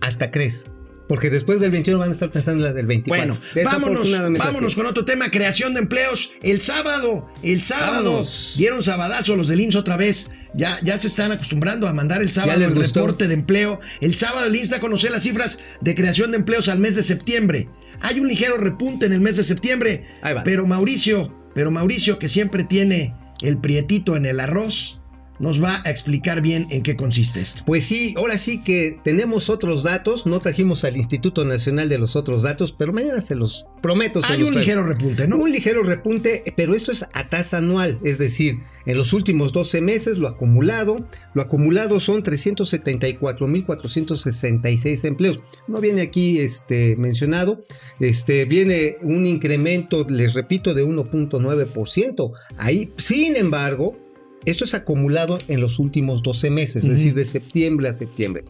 hasta 0.01 0.31
crees. 0.31 0.65
Porque 1.08 1.29
después 1.29 1.60
del 1.60 1.72
21 1.72 2.00
van 2.00 2.10
a 2.10 2.13
estar 2.13 2.31
pensando 2.31 2.60
en 2.65 2.70
la 2.70 2.74
del 2.74 2.86
24. 2.86 3.38
Bueno, 3.53 3.70
vámonos, 3.70 4.10
vámonos 4.38 4.75
con 4.75 4.86
otro 4.86 5.03
tema, 5.03 5.29
creación 5.29 5.74
de 5.74 5.81
empleos. 5.81 6.31
El 6.41 6.62
sábado, 6.62 7.27
el 7.43 7.63
sábado, 7.63 8.03
Vámonos. 8.12 8.53
dieron 8.58 8.81
sabadazo 8.81 9.36
los 9.36 9.50
del 9.50 9.60
IMSS 9.62 9.75
otra 9.75 9.98
vez. 9.98 10.31
Ya, 10.53 10.79
ya 10.84 10.98
se 10.98 11.08
están 11.08 11.31
acostumbrando 11.31 11.88
a 11.88 11.93
mandar 11.93 12.22
el 12.22 12.31
sábado 12.31 12.63
el 12.63 12.74
gustó? 12.74 13.01
reporte 13.01 13.27
de 13.27 13.34
empleo. 13.34 13.79
El 14.01 14.15
sábado 14.15 14.48
el 14.48 14.55
IMSS 14.55 14.70
da 14.70 14.77
a 14.77 14.81
conocer 14.81 15.12
las 15.12 15.24
cifras 15.24 15.60
de 15.79 15.96
creación 15.96 16.31
de 16.31 16.38
empleos 16.38 16.67
al 16.67 16.79
mes 16.79 16.96
de 16.96 17.03
septiembre. 17.03 17.70
Hay 18.01 18.20
un 18.20 18.27
ligero 18.27 18.58
repunte 18.58 19.05
en 19.05 19.13
el 19.13 19.22
mes 19.22 19.38
de 19.38 19.43
septiembre. 19.43 20.08
Ahí 20.22 20.34
va. 20.34 20.43
Pero 20.43 20.65
Mauricio, 20.65 21.29
pero 21.53 21.72
Mauricio, 21.72 22.20
que 22.20 22.29
siempre 22.29 22.63
tiene 22.63 23.13
el 23.41 23.58
prietito 23.58 24.15
en 24.15 24.25
el 24.25 24.39
arroz, 24.39 25.00
nos 25.41 25.62
va 25.62 25.81
a 25.83 25.89
explicar 25.89 26.41
bien 26.41 26.67
en 26.69 26.83
qué 26.83 26.95
consiste 26.95 27.41
esto. 27.41 27.63
Pues 27.65 27.83
sí, 27.83 28.13
ahora 28.15 28.38
sí 28.38 28.63
que 28.63 29.00
tenemos 29.03 29.50
otros 29.50 29.81
datos. 29.81 30.27
No 30.27 30.39
trajimos 30.39 30.83
al 30.83 30.95
Instituto 30.95 31.45
Nacional 31.45 31.89
de 31.89 31.98
los 31.98 32.15
otros 32.15 32.43
datos, 32.43 32.71
pero 32.71 32.93
mañana 32.93 33.21
se 33.21 33.33
los 33.33 33.65
prometo. 33.81 34.21
se 34.21 34.33
Hay 34.33 34.39
los 34.39 34.50
un 34.50 34.60
ligero 34.60 34.83
repunte, 34.83 35.27
¿no? 35.27 35.38
Un 35.38 35.51
ligero 35.51 35.81
repunte, 35.81 36.43
pero 36.55 36.75
esto 36.75 36.91
es 36.91 37.07
a 37.13 37.29
tasa 37.29 37.57
anual, 37.57 37.98
es 38.03 38.19
decir, 38.19 38.60
en 38.86 38.98
los 38.98 39.13
últimos 39.13 39.51
12 39.51 39.81
meses 39.81 40.19
lo 40.19 40.27
acumulado, 40.27 41.07
lo 41.33 41.41
acumulado 41.41 42.00
son 42.00 42.21
374.466 42.21 45.05
empleos. 45.05 45.39
No 45.67 45.81
viene 45.81 46.01
aquí 46.01 46.38
este 46.39 46.95
mencionado, 46.98 47.65
este 48.00 48.45
viene 48.45 48.98
un 49.01 49.25
incremento, 49.25 50.05
les 50.07 50.36
repito, 50.36 50.75
de 50.75 50.86
1.9%. 50.86 52.31
Ahí, 52.57 52.93
sin 52.98 53.36
embargo, 53.36 53.98
esto 54.45 54.63
es 54.63 54.74
acumulado 54.74 55.38
en 55.48 55.62
los 55.62 55.77
últimos 55.79 56.24
12 56.24 56.50
meses, 56.50 56.83
es 56.83 56.89
decir, 56.89 57.13
de 57.13 57.25
septiembre 57.25 57.89
a 57.89 57.93
septiembre. 57.93 58.43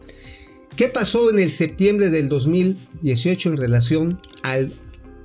¿Qué 0.76 0.88
pasó 0.88 1.30
en 1.30 1.38
el 1.38 1.52
septiembre 1.52 2.08
del 2.08 2.30
2018 2.30 3.50
en 3.50 3.58
relación 3.58 4.18
al, 4.42 4.72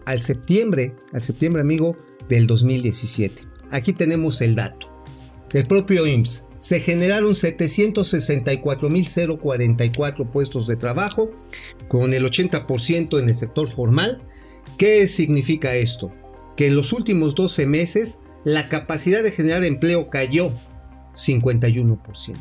al 0.06 0.22
septiembre, 0.22 0.94
al 1.14 1.22
septiembre 1.22 1.62
amigo 1.62 1.98
del 2.28 2.48
2017? 2.48 3.44
Aquí 3.72 3.94
tenemos 3.94 4.42
el 4.42 4.56
dato. 4.56 4.94
El 5.54 5.66
propio 5.66 6.06
IMSS. 6.06 6.44
Se 6.60 6.82
generaron 6.82 7.34
764.044 7.34 10.30
puestos 10.30 10.68
de 10.68 10.76
trabajo, 10.76 11.32
con 11.88 12.14
el 12.14 12.26
80% 12.26 13.20
en 13.20 13.30
el 13.30 13.38
sector 13.38 13.70
formal. 13.70 14.18
¿Qué 14.78 15.08
significa 15.08 15.76
esto? 15.76 16.12
Que 16.58 16.68
en 16.68 16.76
los 16.76 16.92
últimos 16.92 17.36
12 17.36 17.66
meses 17.68 18.20
la 18.48 18.70
capacidad 18.70 19.22
de 19.24 19.32
generar 19.32 19.66
empleo 19.66 20.10
cayó 20.10 20.54
51%. 21.16 22.38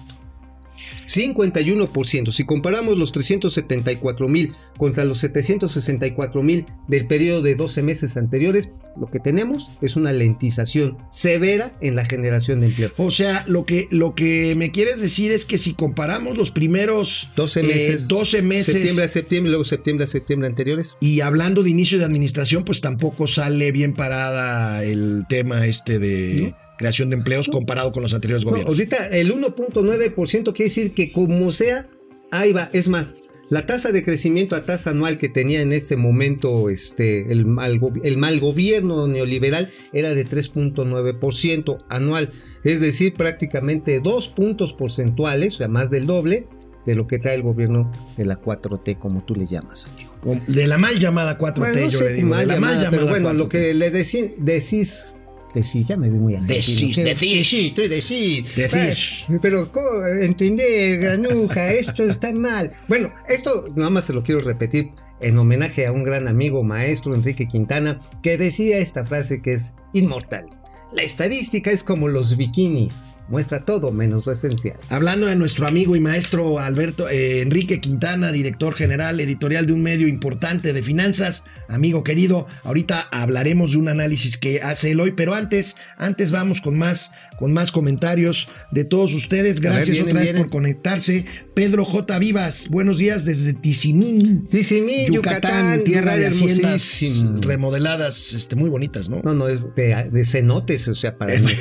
51%. 1.06 2.32
Si 2.32 2.44
comparamos 2.44 2.98
los 2.98 3.12
374 3.12 4.28
mil 4.28 4.52
contra 4.78 5.04
los 5.04 5.18
764 5.18 6.42
mil 6.42 6.66
del 6.88 7.06
periodo 7.06 7.42
de 7.42 7.54
12 7.54 7.82
meses 7.82 8.16
anteriores, 8.16 8.68
lo 8.98 9.10
que 9.10 9.20
tenemos 9.20 9.68
es 9.82 9.96
una 9.96 10.12
lentización 10.12 10.96
severa 11.10 11.72
en 11.80 11.96
la 11.96 12.04
generación 12.04 12.60
de 12.60 12.68
empleo. 12.68 12.92
O 12.96 13.10
sea, 13.10 13.44
lo 13.46 13.66
que, 13.66 13.88
lo 13.90 14.14
que 14.14 14.54
me 14.56 14.70
quieres 14.70 15.00
decir 15.00 15.32
es 15.32 15.44
que 15.44 15.58
si 15.58 15.74
comparamos 15.74 16.36
los 16.36 16.50
primeros 16.50 17.30
12 17.36 17.60
eh, 17.60 17.62
meses. 17.62 18.08
12 18.08 18.42
meses 18.42 18.74
Septiembre 18.74 19.04
a 19.04 19.08
septiembre, 19.08 19.50
luego 19.50 19.64
septiembre 19.64 20.04
a 20.04 20.06
septiembre 20.06 20.48
anteriores. 20.48 20.96
y 21.00 21.20
hablando 21.20 21.62
de 21.62 21.70
inicio 21.70 21.98
de 21.98 22.04
administración, 22.04 22.64
pues 22.64 22.80
tampoco 22.80 23.26
sale 23.26 23.72
bien 23.72 23.92
parada 23.92 24.82
el 24.84 25.24
tema 25.28 25.66
este 25.66 25.98
de 25.98 26.54
creación 26.78 27.10
de 27.10 27.16
empleos 27.16 27.48
comparado 27.48 27.92
con 27.92 28.02
los 28.02 28.12
anteriores 28.14 28.44
No, 28.44 28.50
gobiernos. 28.50 28.74
ahorita 28.76 29.08
el 29.08 29.32
1.9% 29.32 30.52
quiere 30.52 30.64
decir 30.68 30.94
que 30.94 31.12
como 31.12 31.50
sea, 31.52 31.88
ahí 32.30 32.52
va. 32.52 32.68
Es 32.72 32.88
más, 32.88 33.22
la 33.48 33.64
tasa 33.66 33.92
de 33.92 34.02
crecimiento 34.04 34.56
a 34.56 34.64
tasa 34.64 34.90
anual 34.90 35.18
que 35.18 35.28
tenía 35.28 35.60
en 35.62 35.72
este 35.72 35.96
momento 35.96 36.68
este, 36.68 37.30
el, 37.32 37.46
mal, 37.46 37.80
el 38.02 38.18
mal 38.18 38.40
gobierno 38.40 39.06
neoliberal 39.06 39.70
era 39.92 40.14
de 40.14 40.26
3.9% 40.26 41.84
anual. 41.88 42.30
Es 42.64 42.80
decir, 42.80 43.14
prácticamente 43.14 44.00
dos 44.00 44.28
puntos 44.28 44.72
porcentuales, 44.72 45.54
o 45.54 45.58
sea, 45.58 45.68
más 45.68 45.90
del 45.90 46.06
doble 46.06 46.46
de 46.84 46.94
lo 46.94 47.06
que 47.08 47.18
trae 47.18 47.34
el 47.34 47.42
gobierno 47.42 47.90
de 48.16 48.26
la 48.26 48.38
4T, 48.40 48.98
como 48.98 49.24
tú 49.24 49.34
le 49.34 49.46
llamas, 49.46 49.88
amigo. 49.92 50.40
de 50.46 50.66
la 50.68 50.78
mal 50.78 50.98
llamada 50.98 51.36
4T, 51.36 51.58
Bueno, 51.58 51.80
no 51.80 51.88
yo 51.88 51.98
sé, 51.98 52.10
le 52.10 52.14
digo. 52.16 52.28
de 52.36 52.46
la 52.46 52.54
llamada, 52.54 52.74
mal 52.74 52.84
llamada 52.84 52.90
pero 52.90 53.06
bueno, 53.08 53.28
4T. 53.30 53.36
lo 53.38 53.48
que 53.48 53.74
le 53.74 53.92
deci- 53.92 54.34
decís, 54.38 55.16
decís, 55.60 55.88
ya 55.88 55.96
me 55.96 56.08
vi 56.08 56.16
muy 56.16 56.34
argentino. 56.34 56.56
Decís, 56.56 56.96
decís. 56.96 57.48
Sí, 57.48 57.66
estoy 57.68 57.88
decís. 57.88 58.56
Decís. 58.56 59.24
Pero, 59.42 59.70
¿cómo? 59.72 60.06
entendé, 60.06 60.96
granuja, 60.96 61.72
esto 61.72 62.04
está 62.04 62.32
mal. 62.32 62.72
Bueno, 62.88 63.12
esto 63.28 63.64
nada 63.74 63.90
más 63.90 64.04
se 64.04 64.12
lo 64.12 64.22
quiero 64.22 64.40
repetir 64.40 64.90
en 65.20 65.38
homenaje 65.38 65.86
a 65.86 65.92
un 65.92 66.04
gran 66.04 66.28
amigo 66.28 66.62
maestro, 66.62 67.14
Enrique 67.14 67.48
Quintana, 67.48 68.00
que 68.22 68.38
decía 68.38 68.78
esta 68.78 69.04
frase 69.04 69.40
que 69.40 69.54
es 69.54 69.74
inmortal. 69.92 70.46
La 70.92 71.02
estadística 71.02 71.70
es 71.70 71.82
como 71.82 72.08
los 72.08 72.36
bikinis. 72.36 73.04
Muestra 73.28 73.64
todo 73.64 73.92
menos 73.92 74.26
lo 74.26 74.32
esencial. 74.32 74.76
Hablando 74.88 75.26
de 75.26 75.36
nuestro 75.36 75.66
amigo 75.66 75.96
y 75.96 76.00
maestro 76.00 76.58
Alberto 76.58 77.08
eh, 77.08 77.42
Enrique 77.42 77.80
Quintana, 77.80 78.32
director 78.32 78.74
general 78.74 79.18
editorial 79.20 79.66
de 79.66 79.72
un 79.72 79.82
medio 79.82 80.08
importante 80.08 80.72
de 80.72 80.82
finanzas, 80.82 81.44
amigo 81.68 82.04
querido, 82.04 82.46
ahorita 82.64 83.00
hablaremos 83.10 83.72
de 83.72 83.78
un 83.78 83.88
análisis 83.88 84.38
que 84.38 84.62
hace 84.62 84.92
él 84.92 85.00
hoy, 85.00 85.12
pero 85.12 85.34
antes, 85.34 85.76
antes 85.96 86.30
vamos 86.30 86.60
con 86.60 86.78
más, 86.78 87.12
con 87.38 87.52
más 87.52 87.72
comentarios 87.72 88.48
de 88.70 88.84
todos 88.84 89.12
ustedes. 89.14 89.60
Gracias 89.60 89.90
viene, 89.90 90.10
otra 90.10 90.20
vez 90.20 90.32
viene. 90.32 90.40
por 90.40 90.50
conectarse. 90.50 91.24
Pedro 91.54 91.84
J. 91.84 92.18
Vivas, 92.18 92.68
buenos 92.70 92.98
días 92.98 93.24
desde 93.24 93.52
Tizimín. 93.52 94.46
Tizimín, 94.48 95.12
Yucatán, 95.12 95.42
Yucatán, 95.42 95.84
tierra 95.84 96.16
de 96.16 96.26
haciendas 96.26 97.24
remodeladas, 97.40 98.34
este, 98.34 98.56
muy 98.56 98.70
bonitas, 98.70 99.08
¿no? 99.08 99.20
No, 99.22 99.34
no, 99.34 99.48
es 99.48 99.60
de, 99.74 100.08
de 100.10 100.24
cenotes, 100.24 100.86
o 100.88 100.94
sea, 100.94 101.16
para 101.18 101.38
mí. 101.40 101.52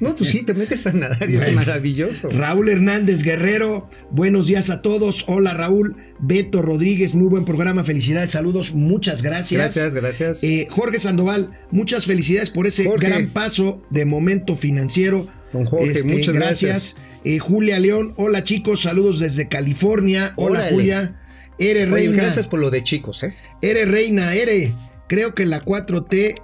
No, 0.00 0.14
pues 0.14 0.30
sí, 0.30 0.42
te 0.42 0.54
metes 0.54 0.86
a 0.86 0.92
es 1.20 1.54
maravilloso. 1.54 2.30
Raúl 2.30 2.68
Hernández 2.68 3.22
Guerrero, 3.22 3.88
buenos 4.10 4.46
días 4.46 4.70
a 4.70 4.82
todos. 4.82 5.24
Hola 5.28 5.54
Raúl. 5.54 5.96
Beto 6.20 6.62
Rodríguez, 6.62 7.14
muy 7.14 7.28
buen 7.28 7.44
programa. 7.44 7.84
Felicidades, 7.84 8.30
saludos, 8.30 8.72
muchas 8.72 9.22
gracias. 9.22 9.74
Gracias, 9.74 9.94
gracias. 9.94 10.44
Eh, 10.44 10.68
Jorge 10.70 10.98
Sandoval, 11.00 11.50
muchas 11.70 12.06
felicidades 12.06 12.50
por 12.50 12.66
ese 12.66 12.84
Jorge. 12.84 13.08
gran 13.08 13.28
paso 13.28 13.82
de 13.90 14.04
momento 14.04 14.56
financiero. 14.56 15.20
Este, 15.26 15.58
Don 15.58 15.64
Jorge, 15.66 16.04
muchas 16.04 16.34
gracias. 16.34 16.96
Eh, 17.24 17.38
Julia 17.38 17.78
León, 17.78 18.14
hola 18.16 18.44
chicos, 18.44 18.82
saludos 18.82 19.18
desde 19.18 19.48
California. 19.48 20.32
Hola 20.36 20.60
Órale. 20.60 20.74
Julia. 20.74 21.20
Ere 21.58 21.84
Oye, 21.84 21.92
Reina. 22.08 22.22
gracias 22.22 22.46
por 22.48 22.58
lo 22.58 22.70
de 22.70 22.82
chicos, 22.82 23.22
¿eh? 23.22 23.34
Ere 23.62 23.84
Reina, 23.84 24.34
Ere. 24.34 24.72
Creo 25.08 25.34
que 25.34 25.46
la 25.46 25.60
4T 25.62 26.34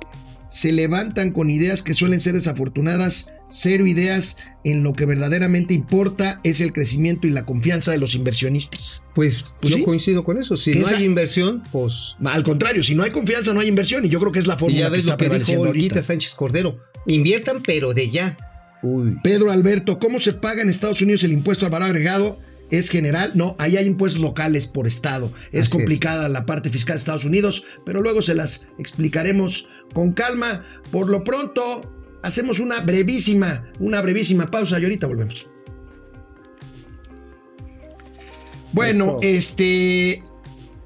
se 0.50 0.72
levantan 0.72 1.30
con 1.32 1.48
ideas 1.48 1.82
que 1.82 1.94
suelen 1.94 2.20
ser 2.20 2.34
desafortunadas. 2.34 3.30
Cero 3.48 3.86
ideas 3.86 4.36
en 4.64 4.82
lo 4.82 4.92
que 4.92 5.06
verdaderamente 5.06 5.74
importa 5.74 6.40
es 6.44 6.60
el 6.60 6.72
crecimiento 6.72 7.26
y 7.26 7.30
la 7.30 7.46
confianza 7.46 7.90
de 7.92 7.98
los 7.98 8.14
inversionistas. 8.14 9.02
Pues, 9.14 9.44
Pues 9.60 9.70
yo 9.72 9.78
sí. 9.78 9.84
coincido 9.84 10.22
con 10.24 10.38
eso. 10.38 10.56
Si 10.56 10.72
Que 10.72 10.80
no 10.80 10.86
esa- 10.86 10.96
hay 10.98 11.04
inversión, 11.04 11.62
pues. 11.72 12.16
Al 12.24 12.42
contrario, 12.44 12.82
si 12.82 12.94
no 12.94 13.02
hay 13.02 13.10
confianza, 13.10 13.52
no 13.54 13.60
hay 13.60 13.68
inversión. 13.68 14.04
Y 14.04 14.08
yo 14.08 14.20
creo 14.20 14.32
que 14.32 14.38
es 14.40 14.46
la 14.46 14.54
Y 14.54 14.58
fórmula 14.58 14.80
ya 14.80 14.86
que 14.86 14.90
ves 14.92 15.00
está 15.00 15.12
lo 15.12 15.16
que 15.18 15.24
prevaleciendo 15.24 15.64
ahorita. 15.66 16.02
Sánchez 16.02 16.34
Cordero. 16.34 16.78
Inviertan, 17.06 17.62
pero 17.62 17.94
de 17.94 18.10
ya. 18.10 18.36
Uy. 18.82 19.16
Pedro 19.22 19.50
Alberto, 19.50 19.98
¿cómo 19.98 20.20
se 20.20 20.32
paga 20.32 20.62
en 20.62 20.68
Estados 20.70 21.02
Unidos 21.02 21.22
el 21.24 21.32
impuesto 21.32 21.64
al 21.66 21.72
valor 21.72 21.88
agregado? 21.90 22.38
¿Es 22.70 22.88
general? 22.88 23.32
No, 23.34 23.56
ahí 23.58 23.76
hay 23.76 23.86
impuestos 23.86 24.20
locales 24.22 24.66
por 24.66 24.86
estado. 24.86 25.32
Es 25.52 25.62
Así 25.62 25.70
complicada 25.70 26.28
la 26.28 26.46
parte 26.46 26.70
fiscal 26.70 26.94
de 26.94 26.98
Estados 26.98 27.24
Unidos, 27.24 27.64
pero 27.84 28.00
luego 28.00 28.22
se 28.22 28.34
las 28.34 28.68
explicaremos 28.78 29.68
con 29.92 30.12
calma. 30.12 30.64
Por 30.90 31.08
lo 31.08 31.24
pronto, 31.24 31.80
hacemos 32.22 32.60
una 32.60 32.80
brevísima, 32.80 33.70
una 33.80 34.00
brevísima 34.00 34.50
pausa 34.50 34.78
y 34.78 34.84
ahorita 34.84 35.06
volvemos. 35.06 35.48
Bueno, 38.72 39.04
Eso. 39.04 39.18
este, 39.22 40.22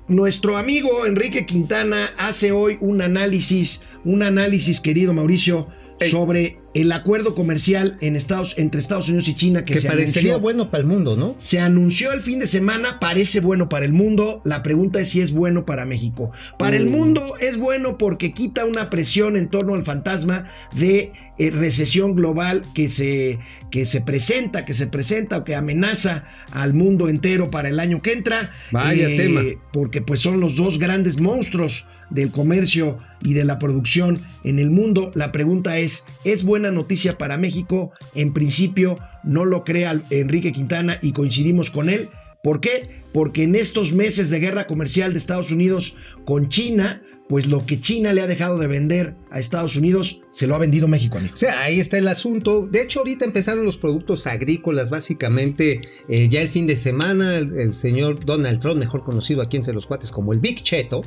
nuestro 0.09 0.57
amigo 0.57 1.05
Enrique 1.07 1.45
Quintana 1.45 2.11
hace 2.17 2.53
hoy 2.53 2.79
un 2.81 3.03
análisis, 3.03 3.83
un 4.05 4.23
análisis, 4.23 4.81
querido 4.81 5.13
Mauricio, 5.13 5.69
Ey. 6.01 6.11
sobre 6.11 6.59
el 6.75 6.91
acuerdo 6.93 7.35
comercial 7.35 7.97
en 8.01 8.17
Estados, 8.17 8.55
entre 8.59 8.81
Estados 8.81 9.09
Unidos 9.09 9.29
y 9.29 9.35
China 9.35 9.65
que, 9.65 9.75
Que 9.75 9.81
se 9.81 9.89
parecería 9.89 10.33
anunció. 10.33 10.41
bueno 10.43 10.71
para 10.71 10.81
el 10.83 10.87
mundo, 10.89 11.17
¿no? 11.17 11.37
Se 11.39 11.61
anunció 11.61 12.13
el 12.13 12.21
fin 12.21 12.41
de 12.41 12.47
semana, 12.49 12.99
parece 13.01 13.41
bueno 13.41 13.69
para 13.69 13.85
el 13.87 13.93
mundo. 13.93 14.43
La 14.45 14.63
pregunta 14.63 15.01
es 15.01 15.11
si 15.11 15.21
es 15.21 15.33
bueno 15.33 15.65
para 15.65 15.85
México. 15.85 16.33
Para 16.59 16.77
el 16.77 16.87
Mm. 16.87 16.91
mundo 16.91 17.35
es 17.41 17.57
bueno 17.59 17.97
porque 17.97 18.33
quita 18.35 18.65
una 18.65 18.91
presión 18.91 19.37
en 19.37 19.49
torno 19.49 19.75
al 19.75 19.85
fantasma 19.85 20.49
de 20.75 21.13
eh, 21.39 21.51
recesión 21.51 22.15
global 22.15 22.65
que 22.75 22.89
se, 22.89 23.41
que 23.71 23.87
se 23.87 24.01
presenta, 24.01 24.65
que 24.65 24.73
se 24.75 24.87
presenta 24.87 25.39
o 25.39 25.45
que 25.45 25.57
amenaza 25.57 26.25
al 26.53 26.75
mundo 26.75 27.09
entero 27.09 27.51
para 27.51 27.69
el 27.69 27.81
año 27.81 28.03
que 28.03 28.13
entra. 28.13 28.51
Vaya 28.71 29.07
tema. 29.09 29.41
Porque 29.73 30.01
pues 30.01 30.21
son 30.21 30.39
los 30.41 30.55
dos 30.57 30.79
grandes 30.79 31.21
monstruos 31.21 31.87
del 32.11 32.31
comercio 32.31 32.99
y 33.23 33.35
de 33.35 33.45
la 33.45 33.59
producción 33.59 34.21
en 34.45 34.59
el 34.59 34.71
mundo. 34.71 35.11
La 35.15 35.33
pregunta 35.33 35.79
es, 35.79 36.07
¿es 36.25 36.45
buena 36.45 36.71
noticia 36.71 37.19
para 37.19 37.39
México? 37.39 37.93
En 38.15 38.33
principio 38.33 38.97
no 39.25 39.45
lo 39.45 39.65
crea 39.65 40.01
Enrique 40.11 40.53
Quintana 40.53 40.99
y 41.03 41.13
coincidimos 41.13 41.71
con 41.71 41.89
él. 41.89 42.09
¿Por 42.43 42.61
qué? 42.61 43.03
Porque 43.13 43.45
en 43.45 43.57
estos 43.57 43.93
meses 43.95 44.29
de 44.31 44.41
guerra 44.41 44.67
comercial 44.67 45.13
de 45.13 45.19
Estados 45.19 45.51
Unidos 45.51 45.97
con 46.27 46.51
China, 46.51 47.01
pues 47.29 47.47
lo 47.47 47.65
que 47.65 47.81
China 47.81 48.13
le 48.13 48.21
ha 48.21 48.27
dejado 48.27 48.59
de 48.59 48.67
vender 48.67 49.15
a 49.31 49.39
Estados 49.39 49.77
Unidos, 49.77 50.21
se 50.33 50.47
lo 50.47 50.55
ha 50.55 50.59
vendido 50.59 50.89
México, 50.89 51.17
amigo. 51.17 51.33
O 51.35 51.39
sea, 51.39 51.63
ahí 51.63 51.81
está 51.81 51.97
el 51.97 52.09
asunto. 52.09 52.67
De 52.67 52.83
hecho, 52.83 52.99
ahorita 52.99 53.25
empezaron 53.25 53.65
los 53.65 53.79
productos 53.79 54.27
agrícolas, 54.27 54.91
básicamente 54.91 55.81
eh, 56.09 56.29
ya 56.29 56.43
el 56.43 56.51
fin 56.51 56.67
de 56.67 56.77
semana, 56.77 57.37
el, 57.39 57.59
el 57.59 57.73
señor 57.73 58.23
Donald 58.25 58.61
Trump, 58.61 58.79
mejor 58.79 59.05
conocido 59.05 59.41
aquí 59.41 59.57
entre 59.57 59.73
los 59.73 59.87
cuates 59.87 60.11
como 60.11 60.35
el 60.35 60.41
Big 60.41 60.63
Cheto. 60.63 61.03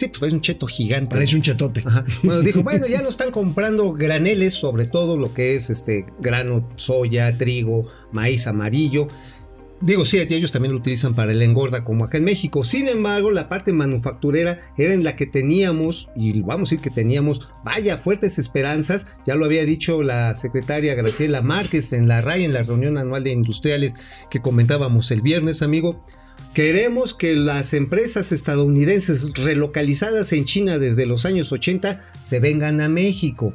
Sí, 0.00 0.08
pues 0.08 0.22
es 0.22 0.32
un 0.32 0.40
cheto 0.40 0.66
gigante. 0.66 1.14
Parece 1.14 1.36
un 1.36 1.42
chetote. 1.42 1.82
Ajá. 1.84 2.06
Bueno, 2.22 2.40
dijo, 2.40 2.62
bueno, 2.64 2.86
ya 2.86 3.02
lo 3.02 3.10
están 3.10 3.30
comprando 3.30 3.92
graneles, 3.92 4.54
sobre 4.54 4.86
todo 4.86 5.18
lo 5.18 5.34
que 5.34 5.56
es 5.56 5.68
este 5.68 6.06
grano, 6.20 6.66
soya, 6.76 7.36
trigo, 7.36 7.86
maíz 8.10 8.46
amarillo. 8.46 9.08
Digo, 9.82 10.06
sí, 10.06 10.16
ellos 10.18 10.52
también 10.52 10.72
lo 10.72 10.78
utilizan 10.78 11.14
para 11.14 11.32
el 11.32 11.42
engorda 11.42 11.84
como 11.84 12.06
acá 12.06 12.16
en 12.16 12.24
México. 12.24 12.64
Sin 12.64 12.88
embargo, 12.88 13.30
la 13.30 13.50
parte 13.50 13.74
manufacturera 13.74 14.58
era 14.78 14.94
en 14.94 15.04
la 15.04 15.16
que 15.16 15.26
teníamos, 15.26 16.08
y 16.16 16.40
vamos 16.40 16.70
a 16.70 16.70
decir 16.70 16.80
que 16.80 16.88
teníamos, 16.88 17.50
vaya, 17.62 17.98
fuertes 17.98 18.38
esperanzas. 18.38 19.06
Ya 19.26 19.34
lo 19.34 19.44
había 19.44 19.66
dicho 19.66 20.02
la 20.02 20.34
secretaria 20.34 20.94
Graciela 20.94 21.42
Márquez 21.42 21.92
en 21.92 22.08
la 22.08 22.22
RAI, 22.22 22.44
en 22.44 22.54
la 22.54 22.62
reunión 22.62 22.96
anual 22.96 23.24
de 23.24 23.32
industriales 23.32 23.94
que 24.30 24.40
comentábamos 24.40 25.10
el 25.10 25.20
viernes, 25.20 25.60
amigo. 25.60 26.02
Queremos 26.54 27.14
que 27.14 27.36
las 27.36 27.74
empresas 27.74 28.32
estadounidenses 28.32 29.32
relocalizadas 29.34 30.32
en 30.32 30.44
China 30.44 30.78
desde 30.78 31.06
los 31.06 31.24
años 31.24 31.52
80 31.52 32.04
se 32.22 32.40
vengan 32.40 32.80
a 32.80 32.88
México. 32.88 33.54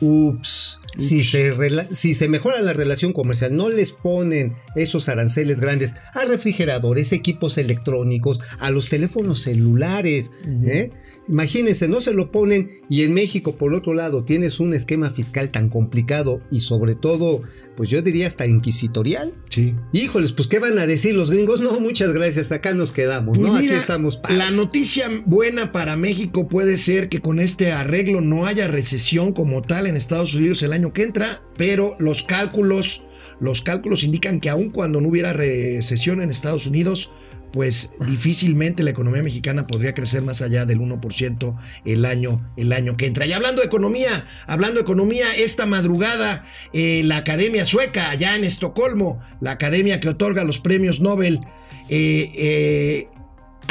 Ups, 0.00 0.78
Si, 0.98 1.22
se 1.22 1.54
rela- 1.54 1.86
si 1.92 2.14
se 2.14 2.28
mejora 2.28 2.60
la 2.62 2.72
relación 2.72 3.12
comercial, 3.12 3.54
no 3.54 3.68
les 3.68 3.92
ponen 3.92 4.54
esos 4.74 5.08
aranceles 5.08 5.60
grandes 5.60 5.94
a 6.14 6.24
refrigeradores, 6.24 7.12
equipos 7.12 7.58
electrónicos, 7.58 8.40
a 8.58 8.70
los 8.70 8.88
teléfonos 8.88 9.40
celulares. 9.40 10.32
¿eh? 10.66 10.90
Imagínense, 11.28 11.86
no 11.86 12.00
se 12.00 12.12
lo 12.12 12.32
ponen 12.32 12.70
y 12.88 13.02
en 13.04 13.14
México, 13.14 13.54
por 13.56 13.72
otro 13.72 13.94
lado, 13.94 14.24
tienes 14.24 14.58
un 14.58 14.74
esquema 14.74 15.10
fiscal 15.10 15.50
tan 15.50 15.68
complicado 15.68 16.40
y 16.50 16.58
sobre 16.60 16.96
todo, 16.96 17.42
pues 17.76 17.88
yo 17.88 18.02
diría 18.02 18.26
hasta 18.26 18.46
inquisitorial. 18.46 19.32
Sí. 19.48 19.74
Híjoles, 19.92 20.32
pues 20.32 20.48
¿qué 20.48 20.58
van 20.58 20.76
a 20.80 20.86
decir 20.88 21.14
los 21.14 21.30
gringos? 21.30 21.60
No, 21.60 21.78
muchas 21.78 22.12
gracias, 22.12 22.50
acá 22.50 22.74
nos 22.74 22.90
quedamos, 22.90 23.38
Pues 23.38 23.48
¿no? 23.48 23.60
mira, 23.60 23.74
Aquí 23.74 23.80
estamos. 23.80 24.16
La 24.16 24.22
padres. 24.22 24.56
noticia 24.56 25.08
buena 25.24 25.70
para 25.70 25.96
México 25.96 26.48
puede 26.48 26.78
ser 26.78 27.08
que 27.08 27.20
con 27.20 27.38
este 27.38 27.70
arreglo 27.70 28.20
no 28.20 28.46
haya 28.46 28.66
recesión 28.66 29.32
como 29.32 29.62
tal 29.62 29.86
en 29.90 29.96
Estados 29.96 30.34
Unidos 30.34 30.62
el 30.62 30.72
año 30.72 30.92
que 30.92 31.02
entra, 31.02 31.42
pero 31.56 31.96
los 31.98 32.22
cálculos, 32.22 33.02
los 33.40 33.60
cálculos 33.60 34.04
indican 34.04 34.40
que 34.40 34.48
aun 34.48 34.70
cuando 34.70 35.00
no 35.00 35.08
hubiera 35.08 35.32
recesión 35.32 36.22
en 36.22 36.30
Estados 36.30 36.66
Unidos, 36.66 37.10
pues 37.52 37.92
difícilmente 38.06 38.82
la 38.82 38.90
economía 38.90 39.22
mexicana 39.22 39.66
podría 39.66 39.94
crecer 39.94 40.22
más 40.22 40.40
allá 40.42 40.66
del 40.66 40.78
1% 40.78 41.56
el 41.84 42.04
año, 42.04 42.52
el 42.56 42.72
año 42.72 42.96
que 42.96 43.06
entra. 43.06 43.26
Y 43.26 43.32
hablando 43.32 43.60
de 43.60 43.66
economía, 43.66 44.26
hablando 44.46 44.76
de 44.76 44.82
economía, 44.82 45.34
esta 45.36 45.66
madrugada 45.66 46.46
eh, 46.72 47.02
la 47.04 47.18
Academia 47.18 47.64
Sueca, 47.64 48.10
allá 48.10 48.36
en 48.36 48.44
Estocolmo, 48.44 49.20
la 49.40 49.52
academia 49.52 50.00
que 50.00 50.08
otorga 50.08 50.44
los 50.44 50.60
premios 50.60 51.00
Nobel, 51.00 51.40
eh, 51.88 52.30
eh, 52.36 53.08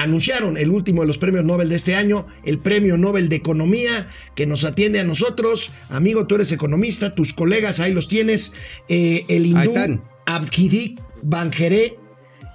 anunciaron 0.02 0.58
el 0.58 0.72
último 0.72 1.02
de 1.02 1.08
los 1.08 1.18
premios 1.18 1.44
Nobel 1.44 1.70
de 1.70 1.76
este 1.76 1.96
año, 1.96 2.26
el 2.46 2.60
Premio 2.60 2.98
Nobel 2.98 3.28
de 3.28 3.36
Economía, 3.36 4.10
que 4.36 4.46
nos 4.46 4.64
atiende 4.64 5.00
a 5.00 5.04
nosotros. 5.04 5.72
Amigo, 5.90 6.26
tú 6.26 6.36
eres 6.36 6.52
economista, 6.52 7.14
tus 7.14 7.34
colegas 7.34 7.80
ahí 7.80 7.94
los 7.94 8.08
tienes. 8.08 8.54
Eh, 8.88 9.26
el 9.28 9.46
hindú. 9.46 10.02
Abhidik 10.26 11.02
Banjere, 11.22 11.98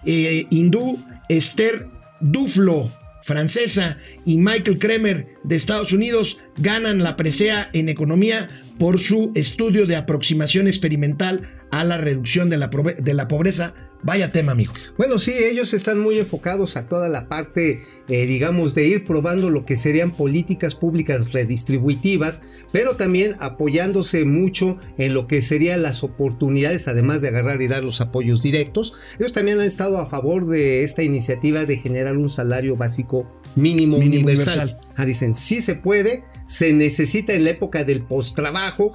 eh, 0.07 0.47
hindú 0.51 0.99
Esther 1.29 1.89
Duflo, 2.21 2.91
francesa, 3.23 3.99
y 4.25 4.39
Michael 4.39 4.79
Kremer 4.79 5.35
de 5.43 5.57
Estados 5.57 5.93
Unidos 5.93 6.39
ganan 6.57 7.03
la 7.03 7.17
presea 7.17 7.69
en 7.73 7.89
economía 7.89 8.49
por 8.79 8.99
su 8.99 9.33
estudio 9.35 9.87
de 9.87 9.97
aproximación 9.97 10.67
experimental 10.69 11.49
a 11.71 11.85
la 11.85 11.99
reducción 11.99 12.51
de 12.51 12.57
la, 12.57 12.69
de 12.69 13.15
la 13.15 13.29
pobreza. 13.29 13.75
Vaya 14.07 14.31
tema, 14.33 14.53
amigo. 14.53 14.71
Bueno, 14.99 15.19
sí, 15.19 15.33
ellos 15.33 15.73
están 15.73 15.99
muy 15.99 16.19
enfocados 16.19 16.77
a 16.77 16.89
toda 16.89 17.09
la 17.09 17.27
parte, 17.27 17.81
eh, 18.07 18.27
digamos, 18.27 18.75
de 18.75 18.87
ir 18.87 19.03
probando 19.03 19.49
lo 19.49 19.65
que 19.65 19.79
serían 19.79 20.11
políticas 20.11 20.75
públicas 20.75 21.33
redistributivas, 21.33 22.43
pero 22.71 22.97
también 22.97 23.35
apoyándose 23.41 24.27
mucho 24.27 24.79
en 24.99 25.15
lo 25.15 25.27
que 25.27 25.41
serían 25.41 25.83
las 25.83 26.05
oportunidades, 26.05 26.87
además 26.87 27.23
de 27.23 27.29
agarrar 27.29 27.63
y 27.63 27.67
dar 27.69 27.83
los 27.83 28.03
apoyos 28.03 28.43
directos. 28.43 28.93
Ellos 29.19 29.33
también 29.33 29.59
han 29.59 29.67
estado 29.67 29.97
a 29.97 30.07
favor 30.07 30.45
de 30.47 30.85
esta 30.85 31.03
iniciativa 31.03 31.65
de 31.65 31.79
generar 31.79 32.19
un 32.19 32.29
salario 32.29 32.77
básico 32.77 33.41
mínimo, 33.57 33.99
Mínimo 33.99 34.25
universal. 34.27 34.69
universal. 34.69 34.93
Ah, 34.97 35.07
dicen, 35.07 35.35
sí 35.35 35.63
se 35.63 35.77
puede, 35.77 36.25
se 36.47 36.73
necesita 36.73 37.33
en 37.33 37.45
la 37.45 37.51
época 37.51 37.85
del 37.85 38.03
post-trabajo. 38.03 38.93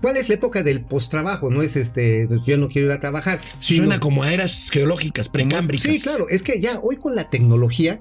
¿Cuál 0.00 0.16
es 0.16 0.28
la 0.28 0.34
época 0.34 0.62
del 0.64 0.84
postrabajo? 0.84 1.48
No 1.50 1.62
es 1.62 1.76
este, 1.76 2.26
yo 2.44 2.56
no 2.58 2.68
quiero 2.68 2.88
ir 2.88 2.92
a 2.92 3.00
trabajar. 3.00 3.40
sino- 3.60 3.84
Suena 3.84 4.00
como 4.00 4.24
a 4.24 4.32
eras 4.32 4.68
geológicas, 4.72 5.28
precámbricas. 5.28 5.92
Sí, 5.92 6.00
claro, 6.00 6.28
es 6.28 6.42
que 6.42 6.60
ya 6.60 6.80
hoy 6.80 6.96
con 6.96 7.14
la 7.14 7.30
tecnología, 7.30 8.00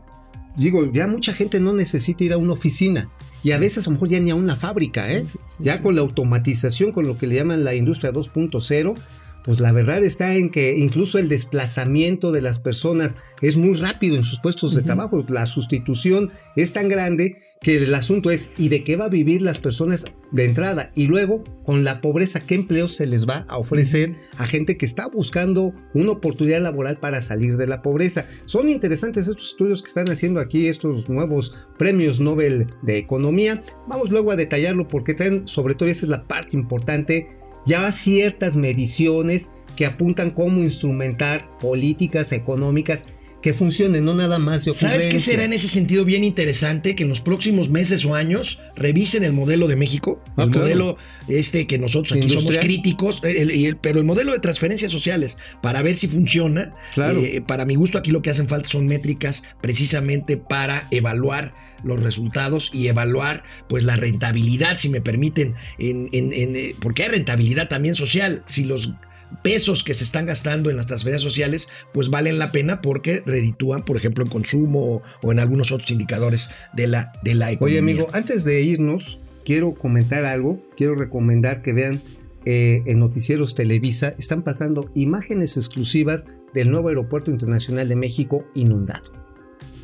digo, 0.58 0.92
ya 0.92 1.06
mucha 1.08 1.34
gente 1.34 1.60
no 1.60 1.74
necesita 1.74 2.24
ir 2.24 2.34
a 2.34 2.38
una 2.38 2.54
oficina. 2.54 3.10
Y 3.44 3.52
a 3.52 3.60
veces 3.60 3.86
a 3.86 3.90
lo 3.90 3.94
mejor 3.96 4.10
ya 4.10 4.20
ni 4.20 4.30
a 4.32 4.36
una 4.36 4.56
fábrica, 4.56 5.12
¿eh? 5.12 5.26
Ya 5.60 5.82
con 5.82 5.96
la 5.96 6.02
automatización, 6.02 6.92
con 6.92 7.06
lo 7.08 7.18
que 7.18 7.28
le 7.28 7.36
llaman 7.36 7.64
la 7.64 7.74
industria 7.76 8.12
2.0, 8.12 8.96
pues 9.44 9.60
la 9.60 9.72
verdad 9.72 10.04
está 10.04 10.36
en 10.36 10.50
que 10.50 10.78
incluso 10.78 11.18
el 11.18 11.30
desplazamiento 11.30 12.32
de 12.32 12.42
las 12.42 12.60
personas 12.60 13.16
es 13.42 13.58
muy 13.58 13.74
rápido 13.76 14.16
en 14.16 14.24
sus 14.24 14.40
puestos 14.40 14.76
de 14.76 14.84
trabajo. 14.84 15.26
La 15.30 15.46
sustitución 15.46 16.32
es 16.56 16.74
tan 16.74 16.90
grande 16.90 17.38
que 17.62 17.78
el 17.78 17.94
asunto 17.94 18.32
es, 18.32 18.50
¿y 18.58 18.70
de 18.70 18.84
qué 18.84 18.96
va 18.96 19.06
a 19.06 19.10
vivir 19.10 19.44
las 19.44 19.60
personas 19.60 20.06
de 20.32 20.46
entrada? 20.46 20.92
Y 20.96 21.06
luego, 21.06 21.44
con 21.64 21.84
la 21.84 22.02
pobreza, 22.02 22.40
¿qué 22.40 22.56
empleo 22.56 22.88
se 22.88 23.06
les 23.06 23.28
va 23.28 23.46
a 23.48 23.58
ofrecer 23.58 24.16
a 24.38 24.48
gente 24.48 24.78
que 24.78 24.86
está 24.88 25.08
buscando 25.08 25.72
una 25.94 26.12
oportunidad 26.12 26.62
laboral 26.62 27.00
para 27.00 27.22
salir 27.22 27.58
de 27.58 27.68
la 27.68 27.84
pobreza? 27.84 28.26
Son 28.46 28.68
interesantes 28.68 29.28
estos 29.28 29.50
estudios 29.50 29.84
que 29.84 29.90
están 29.90 30.10
haciendo 30.10 30.40
aquí, 30.40 30.68
estos 30.68 31.08
nuevos 31.08 31.56
premios 31.78 32.20
Nobel 32.20 32.68
de 32.82 32.98
Economía. 32.98 33.64
Vamos 33.88 34.10
luego 34.10 34.32
a 34.32 34.36
detallarlo 34.36 34.88
porque 34.88 35.14
traen, 35.14 35.48
sobre 35.48 35.76
todo, 35.76 35.88
esa 35.88 36.06
es 36.06 36.10
la 36.10 36.28
parte 36.28 36.58
importante, 36.58 37.28
ya 37.65 37.91
ciertas 37.91 38.56
mediciones 38.56 39.50
que 39.76 39.86
apuntan 39.86 40.32
cómo 40.32 40.62
instrumentar 40.62 41.58
políticas 41.60 42.32
económicas 42.32 43.06
que 43.42 43.54
funcionen, 43.54 44.06
no 44.06 44.14
nada 44.14 44.38
más 44.40 44.64
de 44.66 44.74
¿Sabes 44.76 44.80
qué 44.80 44.88
ocurrencias. 45.08 45.24
será 45.24 45.44
en 45.46 45.54
ese 45.54 45.68
sentido 45.68 46.06
bien 46.06 46.24
interesante? 46.24 46.96
Que 46.96 47.04
en 47.04 47.10
los 47.10 47.22
próximos 47.22 47.70
meses 47.70 48.06
o 48.06 48.16
años 48.16 48.60
revisen 48.76 49.24
el 49.24 49.34
modelo 49.34 49.68
de 49.68 49.76
México, 49.76 50.22
Ah, 50.38 50.44
el 50.44 50.50
claro. 50.52 50.66
modelo 50.66 50.98
este 51.28 51.66
que 51.68 51.78
nosotros 51.80 52.18
aquí 52.18 52.30
somos 52.30 52.58
críticos, 52.58 53.22
el- 53.24 53.50
el- 53.52 53.78
pero 53.78 54.00
el 54.00 54.06
modelo 54.06 54.32
de 54.32 54.40
transferencias 54.40 54.92
sociales, 54.92 55.38
para 55.62 55.82
ver 55.82 55.98
si 55.98 56.08
funciona. 56.08 56.74
Claro. 56.94 57.20
Eh, 57.24 57.42
para 57.46 57.66
mi 57.66 57.76
gusto 57.76 57.98
aquí 57.98 58.12
lo 58.12 58.22
que 58.22 58.30
hacen 58.30 58.48
falta 58.48 58.68
son 58.70 58.86
métricas 58.88 59.44
precisamente 59.62 60.38
para 60.38 60.88
evaluar 60.92 61.54
los 61.84 62.00
resultados 62.04 62.70
y 62.74 62.88
evaluar 62.90 63.44
pues 63.68 63.84
la 63.84 63.96
rentabilidad, 63.96 64.78
si 64.78 64.90
me 64.90 65.02
permiten, 65.02 65.56
en, 65.80 66.08
en- 66.12 66.32
en, 66.34 66.56
eh, 66.56 66.76
porque 66.80 67.04
hay 67.04 67.10
rentabilidad 67.10 67.70
también 67.70 67.96
social. 67.96 68.44
Si 68.46 68.66
los 68.66 68.94
pesos 69.41 69.84
que 69.84 69.94
se 69.94 70.04
están 70.04 70.26
gastando 70.26 70.70
en 70.70 70.78
las 70.78 70.88
transferencias 70.88 71.24
sociales, 71.24 71.70
pues 71.94 72.10
valen 72.10 72.39
la 72.39 72.52
pena 72.52 72.82
porque 72.82 73.24
reditúan, 73.26 73.84
por 73.84 73.98
ejemplo, 73.98 74.24
en 74.24 74.30
consumo 74.30 75.02
o, 75.22 75.32
en 75.32 75.39
algunos 75.39 75.72
otros 75.72 75.91
indicadores 75.91 76.50
de 76.74 76.88
la, 76.88 77.12
de 77.24 77.36
la 77.36 77.52
economía. 77.52 77.80
Oye, 77.80 77.91
amigo, 77.91 78.08
antes 78.13 78.44
de 78.44 78.62
irnos, 78.62 79.20
quiero 79.44 79.74
comentar 79.74 80.26
algo. 80.26 80.62
Quiero 80.76 80.96
recomendar 80.96 81.62
que 81.62 81.74
vean 81.74 82.02
eh, 82.46 82.84
en 82.86 83.00
Noticieros 83.00 83.56
Televisa. 83.56 84.15
Están 84.17 84.44
pasando 84.44 84.89
imágenes 84.96 85.58
exclusivas 85.58 86.26
del 86.54 86.72
nuevo 86.72 86.89
Aeropuerto 86.89 87.32
Internacional 87.32 87.88
de 87.88 87.96
México 87.96 88.46
inundado. 88.54 89.12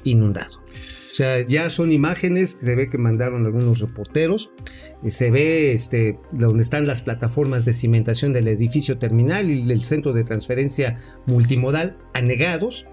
Inundado. 0.04 0.67
O 1.18 1.20
sea, 1.20 1.42
ya 1.48 1.72
son 1.72 1.92
imágenes 1.92 2.54
que 2.54 2.64
se 2.64 2.76
ve 2.76 2.92
que 2.92 3.00
mandaron 3.00 3.48
algunos 3.48 3.80
reporteros. 3.80 4.52
Eh, 5.04 5.10
Se 5.10 5.32
ve 5.32 5.74
este, 5.74 6.20
donde 6.32 6.62
están 6.62 6.86
las 6.86 7.02
plataformas 7.02 7.66
de 7.66 7.74
cimentación 7.74 8.34
del 8.34 8.48
edificio 8.48 9.00
terminal 9.00 9.50
y 9.50 9.66
del 9.66 9.82
centro 9.82 10.14
de 10.14 10.24
transferencia 10.24 11.00
multimodal 11.26 11.98
anegados. 12.14 12.86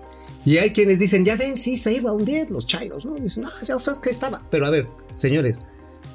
Y 0.47 0.57
hay 0.57 0.71
quienes 0.71 0.99
dicen, 1.01 1.27
ya 1.27 1.37
ven, 1.37 1.59
sí, 1.59 1.77
se 1.77 1.93
iba 1.93 2.09
a 2.09 2.13
hundir 2.15 2.51
los 2.51 2.67
chairos, 2.67 3.05
¿no? 3.05 3.15
Dicen, 3.17 3.43
no, 3.43 3.51
ya 3.63 3.79
sabes 3.79 4.01
que 4.01 4.09
estaba. 4.09 4.41
Pero 4.51 4.65
a 4.65 4.71
ver, 4.71 4.89
señores, 5.17 5.61